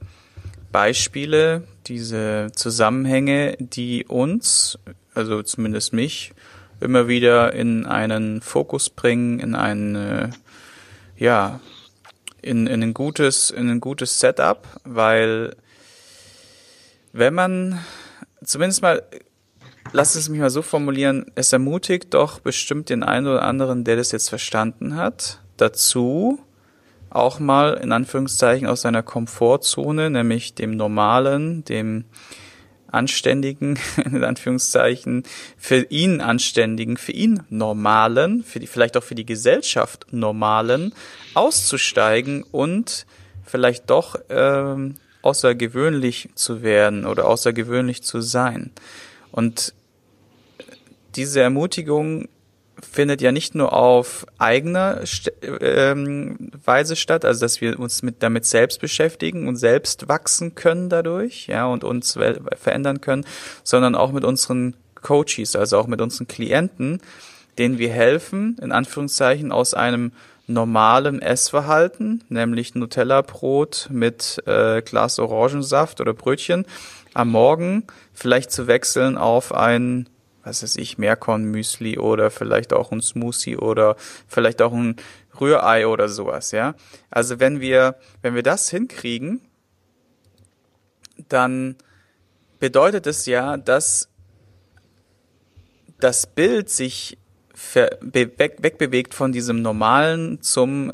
Beispiele, 0.71 1.63
diese 1.87 2.51
Zusammenhänge, 2.55 3.57
die 3.59 4.05
uns, 4.05 4.79
also 5.13 5.43
zumindest 5.43 5.93
mich, 5.93 6.33
immer 6.79 7.07
wieder 7.07 7.53
in 7.53 7.85
einen 7.85 8.41
Fokus 8.41 8.89
bringen, 8.89 9.39
in 9.39 9.55
ein, 9.55 9.95
äh, 9.95 10.29
ja, 11.17 11.59
in, 12.41 12.67
in 12.67 12.83
ein 12.83 12.93
gutes, 12.93 13.49
in 13.49 13.69
ein 13.69 13.81
gutes 13.81 14.19
Setup, 14.19 14.67
weil 14.83 15.55
wenn 17.11 17.33
man 17.33 17.79
zumindest 18.43 18.81
mal, 18.81 19.03
lass 19.93 20.15
es 20.15 20.29
mich 20.29 20.39
mal 20.39 20.49
so 20.49 20.61
formulieren, 20.61 21.31
es 21.35 21.51
ermutigt 21.53 22.13
doch 22.13 22.39
bestimmt 22.39 22.89
den 22.89 23.03
einen 23.03 23.27
oder 23.27 23.43
anderen, 23.43 23.83
der 23.83 23.95
das 23.95 24.11
jetzt 24.11 24.29
verstanden 24.29 24.95
hat, 24.95 25.41
dazu, 25.57 26.39
auch 27.09 27.39
mal 27.39 27.75
in 27.75 27.91
Anführungszeichen 27.91 28.67
aus 28.67 28.81
seiner 28.81 29.03
Komfortzone, 29.03 30.09
nämlich 30.09 30.53
dem 30.53 30.71
normalen, 30.71 31.63
dem 31.63 32.05
anständigen, 32.87 33.79
in 34.05 34.23
Anführungszeichen, 34.23 35.23
für 35.57 35.83
ihn 35.89 36.21
anständigen, 36.21 36.97
für 36.97 37.11
ihn 37.11 37.43
normalen, 37.49 38.43
für 38.43 38.59
die, 38.59 38.67
vielleicht 38.67 38.97
auch 38.97 39.03
für 39.03 39.15
die 39.15 39.25
Gesellschaft 39.25 40.07
normalen, 40.11 40.93
auszusteigen 41.33 42.43
und 42.43 43.05
vielleicht 43.43 43.89
doch 43.89 44.17
ähm, 44.29 44.95
außergewöhnlich 45.21 46.29
zu 46.35 46.63
werden 46.63 47.05
oder 47.05 47.27
außergewöhnlich 47.27 48.03
zu 48.03 48.21
sein. 48.21 48.71
Und 49.31 49.73
diese 51.15 51.41
Ermutigung 51.41 52.27
findet 52.81 53.21
ja 53.21 53.31
nicht 53.31 53.55
nur 53.55 53.73
auf 53.73 54.25
eigener 54.37 55.01
ähm, 55.61 56.51
Weise 56.63 56.95
statt, 56.95 57.25
also 57.25 57.41
dass 57.41 57.61
wir 57.61 57.79
uns 57.79 58.03
mit 58.03 58.21
damit 58.21 58.45
selbst 58.45 58.81
beschäftigen 58.81 59.47
und 59.47 59.55
selbst 59.55 60.07
wachsen 60.07 60.55
können 60.55 60.89
dadurch, 60.89 61.47
ja, 61.47 61.65
und 61.65 61.83
uns 61.83 62.17
verändern 62.57 63.01
können, 63.01 63.25
sondern 63.63 63.95
auch 63.95 64.11
mit 64.11 64.23
unseren 64.23 64.75
Coaches, 64.95 65.55
also 65.55 65.77
auch 65.77 65.87
mit 65.87 66.01
unseren 66.01 66.27
Klienten, 66.27 67.01
denen 67.57 67.77
wir 67.77 67.89
helfen, 67.89 68.57
in 68.61 68.71
Anführungszeichen 68.71 69.51
aus 69.51 69.73
einem 69.73 70.11
normalem 70.47 71.19
Essverhalten, 71.19 72.23
nämlich 72.29 72.75
Nutella-Brot 72.75 73.89
mit 73.91 74.43
äh, 74.45 74.81
Glas 74.81 75.19
Orangensaft 75.19 76.01
oder 76.01 76.13
Brötchen, 76.13 76.65
am 77.13 77.29
Morgen 77.29 77.83
vielleicht 78.13 78.51
zu 78.51 78.67
wechseln 78.67 79.17
auf 79.17 79.53
ein, 79.53 80.07
was 80.45 80.63
weiß 80.63 80.77
ich, 80.77 80.97
Meerkorn-Müsli 80.97 81.97
oder 81.97 82.29
vielleicht 82.29 82.71
auch 82.71 82.91
ein 82.91 83.01
Smoothie 83.01 83.57
oder 83.57 83.95
vielleicht 84.27 84.61
auch 84.61 84.73
ein 84.73 84.95
Rührei 85.39 85.87
oder 85.87 86.07
sowas, 86.07 86.51
ja. 86.51 86.75
Also 87.09 87.39
wenn 87.39 87.59
wir, 87.59 87.95
wenn 88.21 88.35
wir 88.35 88.43
das 88.43 88.69
hinkriegen, 88.69 89.41
dann 91.27 91.75
bedeutet 92.59 93.07
es 93.07 93.25
ja, 93.25 93.57
dass 93.57 94.09
das 95.99 96.27
Bild 96.27 96.69
sich 96.69 97.17
wegbewegt 98.01 99.13
von 99.13 99.31
diesem 99.31 99.61
normalen 99.61 100.41
zum, 100.41 100.91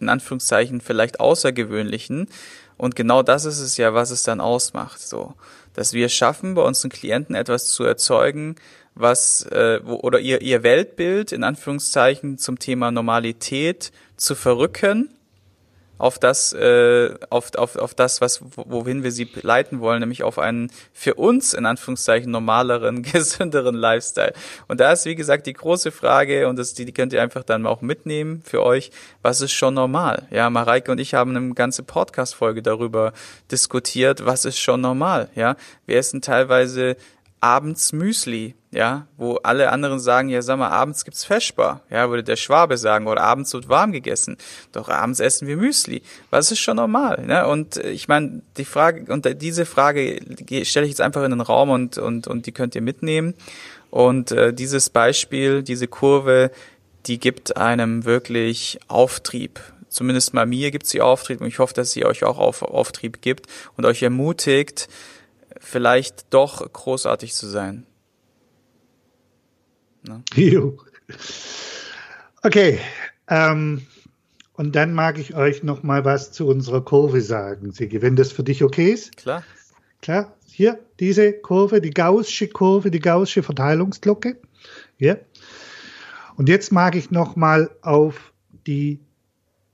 in 0.00 0.08
Anführungszeichen, 0.08 0.80
vielleicht 0.80 1.20
außergewöhnlichen. 1.20 2.28
Und 2.76 2.94
genau 2.94 3.22
das 3.22 3.44
ist 3.44 3.58
es 3.58 3.76
ja, 3.76 3.94
was 3.94 4.10
es 4.10 4.22
dann 4.22 4.40
ausmacht, 4.40 5.00
so. 5.00 5.34
Dass 5.78 5.92
wir 5.92 6.08
schaffen, 6.08 6.54
bei 6.54 6.62
unseren 6.62 6.90
Klienten 6.90 7.36
etwas 7.36 7.68
zu 7.68 7.84
erzeugen, 7.84 8.56
was, 8.96 9.46
äh, 9.46 9.78
wo, 9.84 10.00
oder 10.00 10.18
ihr, 10.18 10.42
ihr 10.42 10.64
Weltbild, 10.64 11.30
in 11.30 11.44
Anführungszeichen, 11.44 12.36
zum 12.36 12.58
Thema 12.58 12.90
Normalität 12.90 13.92
zu 14.16 14.34
verrücken 14.34 15.08
auf 15.98 16.18
das, 16.18 16.52
äh, 16.52 17.14
auf, 17.28 17.54
auf, 17.56 17.76
auf 17.76 17.94
das, 17.94 18.20
was, 18.20 18.40
wohin 18.56 19.02
wir 19.02 19.12
sie 19.12 19.28
leiten 19.42 19.80
wollen, 19.80 20.00
nämlich 20.00 20.22
auf 20.22 20.38
einen 20.38 20.70
für 20.92 21.14
uns 21.14 21.54
in 21.54 21.66
Anführungszeichen 21.66 22.30
normaleren, 22.30 23.02
gesünderen 23.12 23.74
Lifestyle. 23.74 24.32
Und 24.68 24.80
da 24.80 24.92
ist, 24.92 25.04
wie 25.04 25.16
gesagt, 25.16 25.46
die 25.46 25.52
große 25.52 25.90
Frage, 25.90 26.48
und 26.48 26.58
das, 26.58 26.74
die, 26.74 26.84
die 26.84 26.92
könnt 26.92 27.12
ihr 27.12 27.22
einfach 27.22 27.42
dann 27.42 27.66
auch 27.66 27.82
mitnehmen 27.82 28.42
für 28.44 28.62
euch, 28.62 28.90
was 29.22 29.40
ist 29.40 29.52
schon 29.52 29.74
normal? 29.74 30.26
Ja, 30.30 30.48
Mareike 30.50 30.92
und 30.92 30.98
ich 30.98 31.14
haben 31.14 31.36
eine 31.36 31.54
ganze 31.54 31.82
Podcast-Folge 31.82 32.62
darüber 32.62 33.12
diskutiert, 33.50 34.24
was 34.24 34.44
ist 34.44 34.58
schon 34.58 34.80
normal? 34.80 35.28
Ja, 35.34 35.56
wir 35.86 35.98
essen 35.98 36.22
teilweise 36.22 36.96
abends 37.40 37.92
Müsli, 37.92 38.54
ja, 38.70 39.06
wo 39.16 39.36
alle 39.36 39.70
anderen 39.70 39.98
sagen, 39.98 40.28
ja, 40.28 40.42
sag 40.42 40.58
mal, 40.58 40.68
abends 40.68 41.04
gibt's 41.04 41.24
Feschbar, 41.24 41.82
ja, 41.90 42.10
würde 42.10 42.24
der 42.24 42.36
Schwabe 42.36 42.76
sagen, 42.76 43.06
oder 43.06 43.22
abends 43.22 43.52
wird 43.54 43.68
warm 43.68 43.92
gegessen. 43.92 44.36
Doch 44.72 44.88
abends 44.88 45.20
essen 45.20 45.48
wir 45.48 45.56
Müsli. 45.56 46.02
Was 46.30 46.52
ist 46.52 46.60
schon 46.60 46.76
normal, 46.76 47.24
ne? 47.26 47.46
Und 47.46 47.76
äh, 47.76 47.90
ich 47.90 48.08
meine, 48.08 48.42
die 48.56 48.64
Frage, 48.64 49.12
und 49.12 49.26
diese 49.40 49.66
Frage 49.66 50.20
stelle 50.64 50.86
ich 50.86 50.90
jetzt 50.90 51.00
einfach 51.00 51.24
in 51.24 51.30
den 51.30 51.40
Raum 51.40 51.70
und, 51.70 51.98
und, 51.98 52.26
und 52.26 52.46
die 52.46 52.52
könnt 52.52 52.74
ihr 52.74 52.82
mitnehmen. 52.82 53.34
Und 53.90 54.32
äh, 54.32 54.52
dieses 54.52 54.90
Beispiel, 54.90 55.62
diese 55.62 55.88
Kurve, 55.88 56.50
die 57.06 57.18
gibt 57.18 57.56
einem 57.56 58.04
wirklich 58.04 58.78
Auftrieb. 58.88 59.60
Zumindest 59.88 60.34
mal 60.34 60.44
mir 60.44 60.70
gibt 60.70 60.86
sie 60.86 61.00
Auftrieb 61.00 61.40
und 61.40 61.46
ich 61.46 61.58
hoffe, 61.58 61.72
dass 61.72 61.92
sie 61.92 62.04
euch 62.04 62.24
auch 62.24 62.38
auf, 62.38 62.62
Auftrieb 62.62 63.22
gibt 63.22 63.46
und 63.76 63.86
euch 63.86 64.02
ermutigt, 64.02 64.88
vielleicht 65.60 66.32
doch 66.32 66.72
großartig 66.72 67.34
zu 67.34 67.46
sein. 67.46 67.86
Ne? 70.06 70.22
Okay. 72.42 72.78
Ähm, 73.28 73.86
und 74.54 74.74
dann 74.74 74.92
mag 74.92 75.18
ich 75.18 75.34
euch 75.34 75.62
noch 75.62 75.82
mal 75.82 76.04
was 76.04 76.32
zu 76.32 76.46
unserer 76.46 76.84
Kurve 76.84 77.20
sagen, 77.20 77.72
Sigi, 77.72 78.02
wenn 78.02 78.16
das 78.16 78.32
für 78.32 78.42
dich 78.42 78.64
okay 78.64 78.92
ist. 78.92 79.16
Klar. 79.16 79.44
Klar. 80.02 80.34
Hier, 80.46 80.78
diese 80.98 81.32
Kurve, 81.32 81.80
die 81.80 81.90
Gaußsche 81.90 82.48
Kurve, 82.48 82.90
die 82.90 83.00
Gaußsche 83.00 83.42
Verteilungsglocke. 83.42 84.36
Ja. 84.98 85.16
Und 86.36 86.48
jetzt 86.48 86.72
mag 86.72 86.96
ich 86.96 87.10
noch 87.10 87.36
mal 87.36 87.70
auf 87.82 88.32
die 88.66 88.98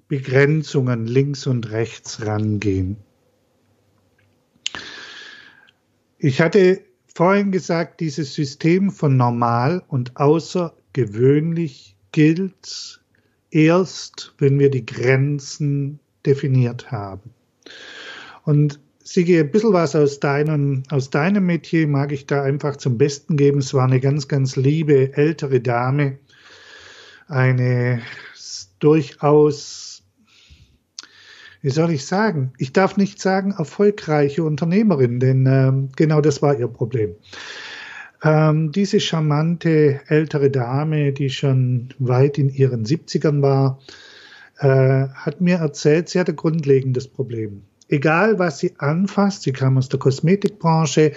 Begrenzungen 0.09 1.07
links 1.07 1.47
und 1.47 1.71
rechts 1.71 2.27
rangehen. 2.27 2.99
Ich 6.27 6.41
hatte 6.41 6.81
vorhin 7.15 7.53
gesagt, 7.53 8.01
dieses 8.01 8.33
System 8.33 8.91
von 8.91 9.15
normal 9.15 9.83
und 9.89 10.17
außergewöhnlich 10.17 11.97
gilt 12.13 13.03
erst, 13.51 14.35
wenn 14.39 14.59
wir 14.59 14.71
die 14.71 14.87
Grenzen 14.87 16.01
definiert 16.25 16.91
haben. 16.91 17.29
Und 18.45 18.81
Sigi, 19.03 19.39
ein 19.39 19.51
bisschen 19.51 19.75
was 19.75 19.95
aus 19.95 20.19
deinem, 20.19 20.85
aus 20.89 21.11
deinem 21.11 21.45
Metier 21.45 21.87
mag 21.87 22.11
ich 22.11 22.25
da 22.25 22.43
einfach 22.43 22.77
zum 22.77 22.97
Besten 22.97 23.37
geben. 23.37 23.59
Es 23.59 23.75
war 23.75 23.85
eine 23.85 24.01
ganz, 24.01 24.27
ganz 24.27 24.57
liebe 24.57 25.15
ältere 25.19 25.61
Dame, 25.61 26.19
eine 27.29 28.01
durchaus 28.79 29.94
wie 31.65 31.71
soll 31.71 31.93
ich 31.93 32.05
sagen? 32.05 32.53
Ich 32.59 32.75
darf 32.75 32.99
nicht 32.99 33.23
sagen 33.23 33.55
erfolgreiche 33.57 34.45
Unternehmerin, 34.45 35.19
denn 35.19 35.47
ähm, 35.47 35.89
genau 35.97 36.21
das 36.21 36.43
war 36.43 36.59
ihr 36.59 36.69
Problem. 36.69 37.15
Ähm, 38.23 38.71
diese 38.71 39.01
charmante 39.01 40.03
ältere 40.09 40.51
Dame, 40.51 41.15
die 41.15 41.31
schon 41.31 41.95
weit 41.99 42.37
in 42.37 42.51
ihren 42.51 42.85
70ern 42.85 43.41
war, 43.41 43.81
äh, 44.59 45.09
hat 45.15 45.41
mir 45.41 45.57
erzählt, 45.57 46.11
sie 46.11 46.21
hatte 46.21 46.35
grundlegendes 46.35 47.09
Problem. 47.09 47.63
Egal, 47.89 48.39
was 48.39 48.59
sie 48.59 48.75
anfasst, 48.77 49.45
sie 49.45 49.53
kam 49.53 49.79
aus 49.79 49.89
der 49.89 50.01
Kosmetikbranche, 50.01 51.13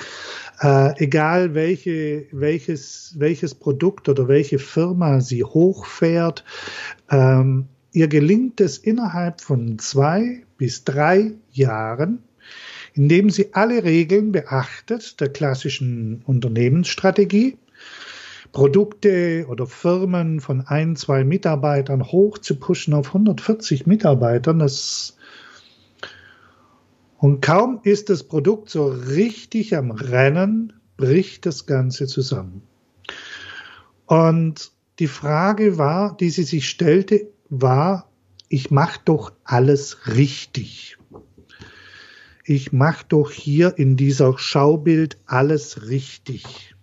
äh, 0.61 1.03
egal 1.03 1.55
welche, 1.55 2.25
welches, 2.31 3.15
welches 3.17 3.53
Produkt 3.53 4.07
oder 4.07 4.29
welche 4.29 4.59
Firma 4.59 5.19
sie 5.19 5.43
hochfährt, 5.43 6.45
ähm, 7.11 7.67
Ihr 7.97 8.07
gelingt 8.07 8.61
es 8.61 8.77
innerhalb 8.77 9.41
von 9.41 9.79
zwei 9.79 10.43
bis 10.59 10.83
drei 10.83 11.31
Jahren, 11.51 12.19
indem 12.93 13.31
sie 13.31 13.55
alle 13.55 13.83
Regeln 13.83 14.31
beachtet 14.31 15.19
der 15.19 15.29
klassischen 15.29 16.21
Unternehmensstrategie, 16.27 17.57
Produkte 18.51 19.47
oder 19.49 19.65
Firmen 19.65 20.41
von 20.41 20.61
ein, 20.61 20.95
zwei 20.95 21.23
Mitarbeitern 21.23 22.03
hoch 22.03 22.37
zu 22.37 22.59
pushen 22.59 22.93
auf 22.93 23.07
140 23.07 23.87
Mitarbeitern. 23.87 24.59
Das 24.59 25.17
und 27.17 27.41
kaum 27.41 27.79
ist 27.81 28.11
das 28.11 28.25
Produkt 28.25 28.69
so 28.69 28.85
richtig 28.89 29.75
am 29.75 29.89
Rennen, 29.89 30.73
bricht 30.97 31.47
das 31.47 31.65
Ganze 31.65 32.05
zusammen. 32.05 32.61
Und 34.05 34.71
die 34.99 35.07
Frage 35.07 35.79
war, 35.79 36.15
die 36.15 36.29
sie 36.29 36.43
sich 36.43 36.69
stellte, 36.69 37.31
war, 37.49 38.09
ich 38.49 38.71
mache 38.71 38.99
doch 39.05 39.33
alles 39.43 40.07
richtig. 40.07 40.97
Ich 42.45 42.71
mache 42.71 43.05
doch 43.09 43.31
hier 43.31 43.77
in 43.77 43.97
dieser 43.97 44.37
Schaubild 44.37 45.17
alles 45.25 45.89
richtig. 45.89 46.75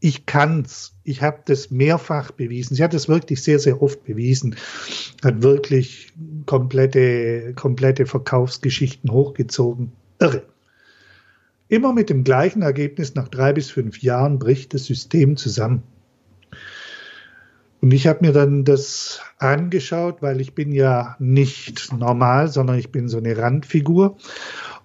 Ich 0.00 0.26
kann's. 0.26 0.94
Ich 1.04 1.22
habe 1.22 1.42
das 1.44 1.70
mehrfach 1.70 2.32
bewiesen. 2.32 2.74
Sie 2.74 2.82
hat 2.82 2.92
es 2.92 3.08
wirklich 3.08 3.42
sehr, 3.44 3.60
sehr 3.60 3.80
oft 3.80 4.02
bewiesen. 4.02 4.56
Hat 5.22 5.42
wirklich 5.42 6.12
komplette, 6.46 7.54
komplette 7.54 8.06
Verkaufsgeschichten 8.06 9.12
hochgezogen. 9.12 9.92
Irre. 10.18 10.42
Immer 11.68 11.92
mit 11.92 12.10
dem 12.10 12.24
gleichen 12.24 12.62
Ergebnis, 12.62 13.14
nach 13.14 13.28
drei 13.28 13.52
bis 13.52 13.70
fünf 13.70 14.02
Jahren 14.02 14.40
bricht 14.40 14.74
das 14.74 14.86
System 14.86 15.36
zusammen. 15.36 15.84
Und 17.82 17.92
ich 17.92 18.06
habe 18.06 18.24
mir 18.24 18.32
dann 18.32 18.64
das 18.64 19.20
angeschaut, 19.38 20.22
weil 20.22 20.40
ich 20.40 20.54
bin 20.54 20.70
ja 20.70 21.16
nicht 21.18 21.92
normal, 21.92 22.46
sondern 22.46 22.78
ich 22.78 22.92
bin 22.92 23.08
so 23.08 23.18
eine 23.18 23.36
Randfigur. 23.36 24.18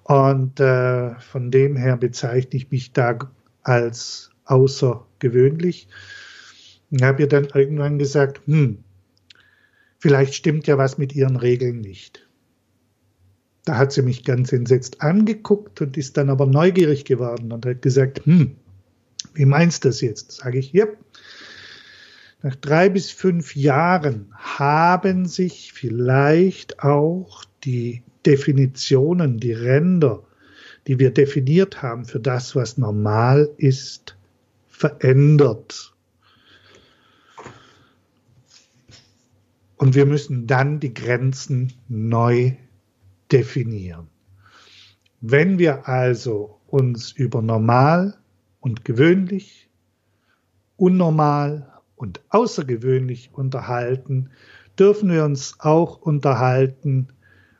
Und 0.04 0.60
äh, 0.60 1.14
von 1.20 1.52
dem 1.52 1.76
her 1.76 1.96
bezeichne 1.96 2.58
ich 2.58 2.72
mich 2.72 2.94
da 2.94 3.20
als 3.62 4.32
außergewöhnlich. 4.46 5.88
Und 6.90 7.04
habe 7.04 7.22
ihr 7.22 7.28
dann 7.28 7.46
irgendwann 7.54 8.00
gesagt, 8.00 8.42
hm, 8.48 8.80
vielleicht 10.00 10.34
stimmt 10.34 10.66
ja 10.66 10.80
was 10.80 10.98
mit 10.98 11.14
ihren 11.14 11.36
Regeln 11.36 11.82
nicht. 11.82 12.28
Da 13.64 13.78
hat 13.78 13.92
sie 13.92 14.02
mich 14.02 14.24
ganz 14.24 14.52
entsetzt 14.54 15.04
angeguckt 15.04 15.82
und 15.82 15.98
ist 15.98 16.18
dann 16.18 16.32
aber 16.32 16.48
neugierig 16.48 17.06
geworden 17.06 17.52
und 17.52 17.64
hat 17.64 17.84
gesagt, 17.84 18.26
hm, 18.26 18.56
wie 19.36 19.46
meinst 19.46 19.84
du 19.84 19.90
das 19.90 20.02
jetzt? 20.02 20.32
Sage 20.32 20.58
ich, 20.58 20.74
yep, 20.74 20.98
nach 22.42 22.56
drei 22.56 22.90
bis 22.90 23.12
fünf 23.12 23.56
Jahren 23.56 24.32
haben 24.34 25.26
sich 25.26 25.74
vielleicht 25.74 26.84
auch 26.84 27.44
die 27.64 28.04
Definitionen, 28.26 29.40
die 29.40 29.54
Ränder, 29.54 30.24
die 30.86 31.00
wir 31.00 31.12
definiert 31.12 31.82
haben 31.82 32.06
für 32.06 32.20
das, 32.20 32.56
was 32.56 32.78
normal 32.78 33.50
ist, 33.58 34.18
verändert. 34.68 35.94
Und 39.78 39.96
wir 39.96 40.06
müssen 40.06 40.48
dann 40.48 40.80
die 40.80 40.94
Grenzen 40.94 41.74
neu 41.88 42.54
definieren. 43.32 44.08
Wenn 45.22 45.60
wir 45.60 45.88
also 45.88 46.60
uns 46.68 47.12
über 47.12 47.42
normal 47.42 48.18
und 48.60 48.86
gewöhnlich, 48.86 49.70
unnormal 50.78 51.77
und 51.98 52.22
außergewöhnlich 52.30 53.32
unterhalten, 53.34 54.30
dürfen 54.80 55.12
wir 55.12 55.26
uns 55.26 55.56
auch 55.60 56.00
unterhalten, 56.02 57.10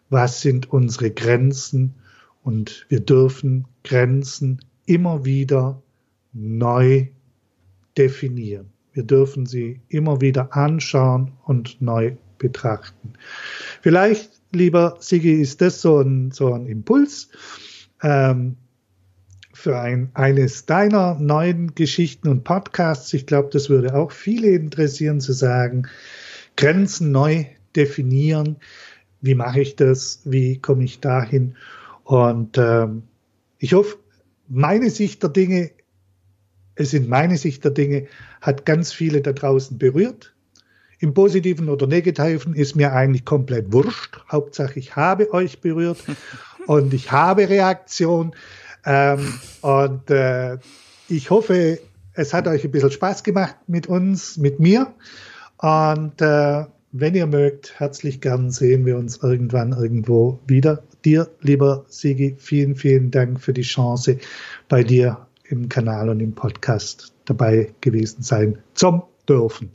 was 0.10 0.42
sind 0.42 0.72
unsere 0.72 1.12
Grenzen 1.12 1.96
und 2.44 2.86
wir 2.88 3.02
dürfen 3.02 3.66
Grenzen 3.84 4.62
immer 4.86 5.26
wieder 5.26 5.82
neu 6.32 7.08
definieren. 7.98 8.70
Wir 8.94 9.04
dürfen 9.04 9.46
sie 9.46 9.82
immer 9.90 10.22
wieder 10.22 10.56
anschauen 10.56 11.34
und 11.44 11.82
neu 11.82 12.16
betrachten. 12.38 13.14
Vielleicht, 13.82 14.32
lieber 14.54 14.98
Sigi, 15.00 15.34
ist 15.34 15.62
das 15.62 15.82
so 15.82 16.00
ein, 16.00 16.32
so 16.32 16.54
ein 16.54 16.68
Impuls 16.68 17.30
ähm, 18.02 18.56
für 19.68 19.78
ein, 19.78 20.12
eines 20.14 20.66
deiner 20.66 21.16
neuen 21.16 21.76
Geschichten 21.76 22.30
und 22.30 22.46
Podcasts. 22.46 23.14
Ich 23.14 23.26
glaube, 23.26 23.50
das 23.52 23.70
würde 23.70 23.96
auch 23.96 24.14
viele 24.14 24.52
interessieren 24.52 25.20
zu 25.20 25.34
sagen, 25.34 25.90
Grenzen 26.56 27.12
neu 27.12 27.44
definieren. 27.76 28.56
Wie 29.20 29.36
mache 29.36 29.60
ich 29.60 29.76
das? 29.76 30.22
Wie 30.24 30.58
komme 30.58 30.86
ich 30.86 31.02
dahin? 31.02 31.58
Und 32.06 32.58
ähm, 32.58 33.04
ich 33.60 33.74
hoffe, 33.74 33.98
meine 34.48 34.90
Sicht 34.90 35.22
der 35.22 35.32
Dinge, 35.32 35.72
es 36.76 36.92
sind 36.92 37.10
meine 37.10 37.36
Sicht 37.36 37.66
der 37.66 37.72
Dinge, 37.72 38.08
hat 38.40 38.66
ganz 38.66 38.94
viele 38.94 39.20
da 39.20 39.34
draußen 39.34 39.78
berührt. 39.78 40.34
Im 41.00 41.14
Positiven 41.14 41.68
oder 41.68 41.88
Negativen 41.88 42.54
ist 42.54 42.78
mir 42.78 42.94
eigentlich 42.94 43.26
komplett 43.26 43.74
wurscht. 43.74 44.18
Hauptsache, 44.32 44.80
ich 44.80 44.96
habe 44.96 45.34
euch 45.34 45.60
berührt 45.60 46.02
und 46.68 46.94
ich 46.94 47.12
habe 47.12 47.50
Reaktion. 47.50 48.34
Ähm, 48.86 49.40
und 49.62 50.10
äh, 50.10 50.58
ich 51.08 51.30
hoffe, 51.30 51.80
es 52.14 52.34
hat 52.34 52.48
euch 52.48 52.64
ein 52.64 52.72
bisschen 52.72 52.92
Spaß 52.92 53.24
gemacht 53.24 53.56
mit 53.68 53.88
uns, 53.88 54.38
mit 54.38 54.60
mir. 54.60 54.94
Und 55.58 56.22
äh, 56.22 56.66
wenn 56.92 57.16
ihr 57.16 57.28
mögt, 57.28 57.80
herzlich 57.80 58.22
gern 58.22 58.50
sehen 58.50 58.86
wir 58.86 58.98
uns 58.98 59.18
irgendwann 59.18 59.74
irgendwo 59.74 60.40
wieder. 60.48 60.84
Dir, 61.06 61.30
lieber 61.42 61.86
Sigi, 61.90 62.36
vielen, 62.40 62.76
vielen 62.76 63.12
Dank 63.12 63.40
für 63.40 63.54
die 63.54 63.62
Chance, 63.62 64.18
bei 64.68 64.84
dir 64.84 65.28
im 65.44 65.70
Kanal 65.70 66.10
und 66.10 66.20
im 66.20 66.34
Podcast 66.34 67.14
dabei 67.26 67.74
gewesen 67.82 68.24
sein 68.24 68.58
zum 68.74 69.04
dürfen. 69.28 69.72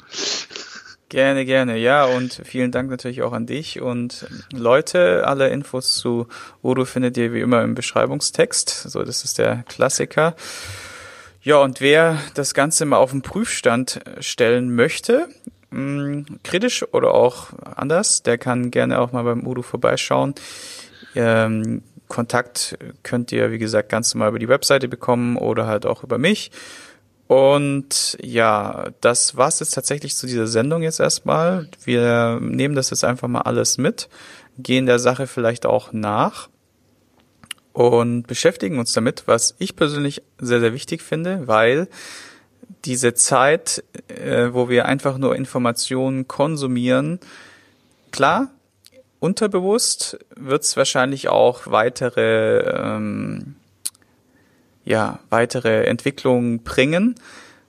Gerne, 1.13 1.45
gerne, 1.45 1.77
ja. 1.77 2.07
Und 2.07 2.41
vielen 2.43 2.71
Dank 2.71 2.89
natürlich 2.89 3.21
auch 3.21 3.35
an 3.35 3.45
dich. 3.45 3.83
Und 3.83 4.27
Leute, 4.51 5.27
alle 5.27 5.51
Infos 5.51 5.97
zu 5.97 6.27
Udo 6.63 6.87
findet 6.87 7.19
ihr 7.19 7.35
wie 7.35 7.43
immer 7.43 7.61
im 7.61 7.75
Beschreibungstext. 7.75 8.71
So, 8.89 9.03
das 9.03 9.23
ist 9.23 9.37
der 9.37 9.63
Klassiker. 9.69 10.35
Ja, 11.43 11.59
und 11.59 11.83
wer 11.83 12.17
das 12.33 12.55
Ganze 12.55 12.87
mal 12.87 12.97
auf 12.97 13.11
den 13.11 13.21
Prüfstand 13.21 14.01
stellen 14.21 14.75
möchte, 14.75 15.29
mh, 15.69 15.77
hm, 15.79 16.27
kritisch 16.45 16.83
oder 16.95 17.13
auch 17.13 17.49
anders, 17.77 18.23
der 18.23 18.39
kann 18.39 18.71
gerne 18.71 18.99
auch 18.99 19.13
mal 19.13 19.25
beim 19.25 19.47
Udo 19.47 19.61
vorbeischauen. 19.61 20.35
Ähm, 21.15 21.83
Kontakt 22.09 22.79
könnt 23.03 23.33
ihr, 23.33 23.51
wie 23.51 23.59
gesagt, 23.59 23.91
ganz 23.91 24.15
normal 24.15 24.31
über 24.31 24.39
die 24.39 24.49
Webseite 24.49 24.89
bekommen 24.89 25.37
oder 25.37 25.67
halt 25.67 25.85
auch 25.85 26.05
über 26.05 26.17
mich. 26.17 26.51
Und 27.33 28.19
ja, 28.21 28.91
das 29.01 29.39
war's 29.39 29.59
jetzt 29.61 29.71
tatsächlich 29.71 30.15
zu 30.15 30.27
dieser 30.27 30.47
Sendung 30.47 30.83
jetzt 30.83 31.01
erstmal. 31.01 31.67
Wir 31.83 32.39
nehmen 32.43 32.75
das 32.75 32.91
jetzt 32.91 33.05
einfach 33.05 33.27
mal 33.27 33.41
alles 33.41 33.79
mit, 33.79 34.11
gehen 34.59 34.85
der 34.85 34.99
Sache 34.99 35.27
vielleicht 35.27 35.65
auch 35.65 35.95
nach 35.95 36.51
und 37.73 38.27
beschäftigen 38.27 38.79
uns 38.79 38.93
damit, 38.93 39.23
was 39.25 39.55
ich 39.59 39.77
persönlich 39.77 40.23
sehr, 40.41 40.61
sehr 40.61 40.75
wichtig 40.75 41.01
finde, 41.01 41.49
weil 41.49 41.89
diese 42.85 43.15
Zeit, 43.15 43.83
äh, 44.09 44.53
wo 44.53 44.69
wir 44.69 44.85
einfach 44.85 45.17
nur 45.17 45.35
Informationen 45.35 46.29
konsumieren, 46.29 47.19
klar, 48.11 48.51
unterbewusst 49.21 50.19
wird's 50.37 50.77
wahrscheinlich 50.77 51.31
auch 51.31 51.63
weitere 51.65 52.59
ähm, 52.59 53.55
ja, 54.85 55.21
weitere 55.31 55.85
Entwicklungen 55.85 56.63
bringen. 56.63 57.15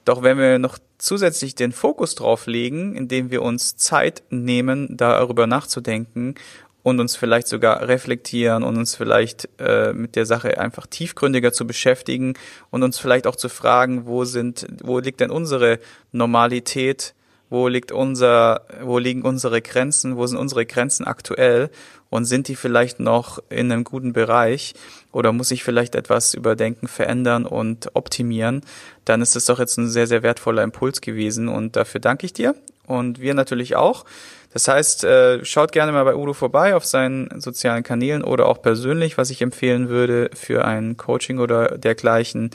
Doch 0.05 0.23
wenn 0.23 0.37
wir 0.37 0.59
noch 0.59 0.77
zusätzlich 0.97 1.55
den 1.55 1.71
Fokus 1.71 2.15
drauf 2.15 2.47
legen, 2.47 2.95
indem 2.95 3.31
wir 3.31 3.41
uns 3.41 3.77
Zeit 3.77 4.23
nehmen, 4.29 4.97
darüber 4.97 5.47
nachzudenken 5.47 6.35
und 6.83 6.99
uns 6.99 7.15
vielleicht 7.15 7.47
sogar 7.47 7.87
reflektieren 7.87 8.63
und 8.63 8.77
uns 8.77 8.95
vielleicht 8.95 9.47
äh, 9.59 9.93
mit 9.93 10.15
der 10.15 10.25
Sache 10.25 10.59
einfach 10.59 10.85
tiefgründiger 10.85 11.53
zu 11.53 11.65
beschäftigen 11.65 12.33
und 12.69 12.83
uns 12.83 12.99
vielleicht 12.99 13.25
auch 13.25 13.37
zu 13.37 13.49
fragen, 13.49 14.05
wo 14.05 14.25
sind, 14.25 14.67
wo 14.83 14.99
liegt 14.99 15.21
denn 15.21 15.31
unsere 15.31 15.79
Normalität, 16.11 17.15
wo 17.49 17.67
liegt 17.67 17.91
unser, 17.91 18.65
wo 18.81 18.97
liegen 18.97 19.21
unsere 19.21 19.61
Grenzen, 19.61 20.17
wo 20.17 20.27
sind 20.27 20.37
unsere 20.37 20.65
Grenzen 20.65 21.05
aktuell 21.05 21.69
und 22.13 22.25
sind 22.25 22.47
die 22.47 22.55
vielleicht 22.55 22.99
noch 22.99 23.39
in 23.49 23.71
einem 23.71 23.83
guten 23.83 24.13
Bereich 24.13 24.75
oder 25.11 25.31
muss 25.31 25.49
ich 25.49 25.63
vielleicht 25.63 25.95
etwas 25.95 26.35
überdenken, 26.35 26.87
verändern 26.87 27.43
und 27.43 27.95
optimieren, 27.95 28.61
dann 29.03 29.23
ist 29.23 29.35
es 29.35 29.45
doch 29.45 29.57
jetzt 29.57 29.79
ein 29.79 29.89
sehr, 29.89 30.05
sehr 30.05 30.21
wertvoller 30.21 30.61
Impuls 30.61 31.01
gewesen 31.01 31.47
und 31.47 31.75
dafür 31.75 31.99
danke 31.99 32.27
ich 32.27 32.33
dir 32.33 32.53
und 32.85 33.19
wir 33.19 33.33
natürlich 33.33 33.75
auch. 33.75 34.05
Das 34.53 34.67
heißt, 34.67 35.05
äh, 35.05 35.43
schaut 35.43 35.71
gerne 35.71 35.91
mal 35.91 36.03
bei 36.03 36.15
Udo 36.15 36.33
vorbei 36.33 36.75
auf 36.75 36.85
seinen 36.85 37.41
sozialen 37.41 37.81
Kanälen 37.81 38.23
oder 38.23 38.45
auch 38.45 38.61
persönlich, 38.61 39.17
was 39.17 39.31
ich 39.31 39.41
empfehlen 39.41 39.89
würde 39.89 40.29
für 40.35 40.65
ein 40.65 40.97
Coaching 40.97 41.39
oder 41.39 41.79
dergleichen. 41.79 42.51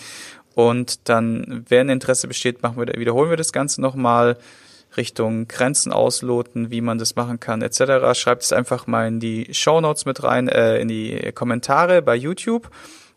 Und 0.55 1.09
dann, 1.09 1.65
wenn 1.69 1.89
Interesse 1.89 2.29
besteht, 2.29 2.63
machen 2.63 2.77
wir, 2.77 2.87
wiederholen 2.97 3.31
wir 3.31 3.37
das 3.37 3.53
Ganze 3.53 3.81
nochmal. 3.81 4.37
Richtung 4.99 5.49
Grenzen 5.49 5.93
ausloten, 5.93 6.71
wie 6.71 6.83
man 6.83 6.99
das 6.99 7.17
machen 7.17 7.41
kann, 7.41 7.63
etc. 7.63 8.19
Schreibt 8.19 8.43
es 8.43 8.53
einfach 8.53 8.87
mal 8.87 9.09
in 9.09 9.21
die 9.21 9.49
Show 9.53 9.81
Notes 9.81 10.05
mit 10.05 10.23
rein, 10.23 10.49
äh, 10.49 10.79
in 10.79 10.89
die 10.89 11.33
Kommentare 11.35 12.03
bei 12.03 12.15
YouTube. 12.15 12.71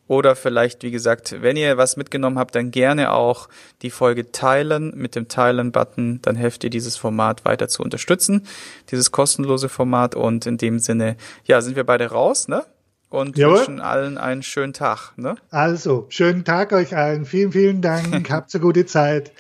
Oder 0.08 0.36
vielleicht, 0.36 0.84
wie 0.84 0.92
gesagt, 0.92 1.38
wenn 1.42 1.56
ihr 1.56 1.78
was 1.78 1.96
mitgenommen 1.96 2.38
habt, 2.38 2.54
dann 2.56 2.72
gerne 2.72 3.14
auch 3.14 3.48
die 3.82 3.90
Folge 3.90 4.34
teilen 4.34 4.92
mit 4.94 5.16
dem 5.16 5.30
Teilen-Button. 5.30 6.22
Dann 6.22 6.36
helft 6.36 6.66
ihr 6.66 6.70
dieses 6.70 6.98
Format 6.98 7.46
weiter 7.46 7.70
zu 7.70 7.82
unterstützen, 7.82 8.46
dieses 8.90 9.12
kostenlose 9.12 9.70
Format. 9.70 10.14
Und 10.14 10.46
in 10.46 10.58
dem 10.58 10.80
Sinne, 10.80 11.16
ja, 11.46 11.62
sind 11.62 11.78
wir 11.78 11.86
beide 11.86 12.08
raus, 12.08 12.50
ne? 12.50 12.66
Und 13.10 13.38
Jawohl. 13.38 13.60
wünschen 13.60 13.80
allen 13.80 14.18
einen 14.18 14.44
schönen 14.44 14.74
Tag, 14.74 15.14
ne? 15.16 15.36
Also, 15.50 16.08
schönen 16.10 16.44
Tag 16.44 16.74
euch 16.74 16.96
allen. 16.96 17.24
Vielen, 17.24 17.54
vielen 17.54 17.82
Dank. 17.82 18.30
Habt 18.30 18.54
eine 18.54 18.62
gute 18.62 18.86
Zeit. 18.86 19.32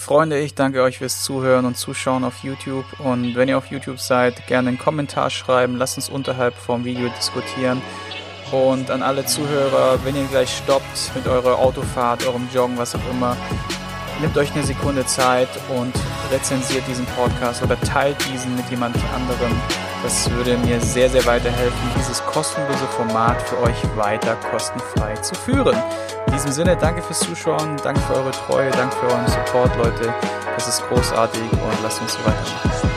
Freunde, 0.00 0.40
ich 0.40 0.54
danke 0.54 0.82
euch 0.82 0.96
fürs 0.96 1.22
Zuhören 1.22 1.66
und 1.66 1.76
Zuschauen 1.76 2.24
auf 2.24 2.42
YouTube. 2.42 2.86
Und 3.00 3.34
wenn 3.34 3.50
ihr 3.50 3.58
auf 3.58 3.66
YouTube 3.66 4.00
seid, 4.00 4.46
gerne 4.46 4.70
einen 4.70 4.78
Kommentar 4.78 5.28
schreiben. 5.28 5.76
Lasst 5.76 5.98
uns 5.98 6.08
unterhalb 6.08 6.54
vom 6.56 6.86
Video 6.86 7.10
diskutieren. 7.10 7.82
Und 8.50 8.90
an 8.90 9.02
alle 9.02 9.26
Zuhörer, 9.26 10.02
wenn 10.02 10.16
ihr 10.16 10.24
gleich 10.24 10.56
stoppt 10.56 11.14
mit 11.14 11.28
eurer 11.28 11.58
Autofahrt, 11.58 12.26
eurem 12.26 12.48
Joggen, 12.52 12.78
was 12.78 12.94
auch 12.94 13.10
immer, 13.10 13.36
nehmt 14.20 14.36
euch 14.36 14.52
eine 14.52 14.62
Sekunde 14.62 15.04
Zeit 15.06 15.48
und 15.76 15.94
rezensiert 16.30 16.84
diesen 16.86 17.06
Podcast 17.06 17.62
oder 17.62 17.80
teilt 17.80 18.16
diesen 18.32 18.54
mit 18.56 18.68
jemand 18.70 18.96
anderem. 19.14 19.52
Das 20.02 20.30
würde 20.30 20.56
mir 20.58 20.80
sehr, 20.80 21.10
sehr 21.10 21.24
weiterhelfen, 21.26 21.78
dieses 21.96 22.24
kostenlose 22.24 22.86
Format 22.96 23.40
für 23.42 23.60
euch 23.60 23.76
weiter 23.96 24.36
kostenfrei 24.50 25.14
zu 25.16 25.34
führen. 25.34 25.76
In 26.26 26.32
diesem 26.32 26.52
Sinne, 26.52 26.76
danke 26.76 27.02
fürs 27.02 27.20
Zuschauen, 27.20 27.76
danke 27.82 28.00
für 28.00 28.14
eure 28.14 28.30
Treue, 28.30 28.70
danke 28.70 28.96
für 28.96 29.06
euren 29.06 29.26
Support, 29.28 29.76
Leute. 29.76 30.14
Das 30.54 30.68
ist 30.68 30.82
großartig 30.88 31.42
und 31.52 31.82
lasst 31.82 32.00
uns 32.00 32.14
so 32.14 32.18
weitermachen. 32.20 32.89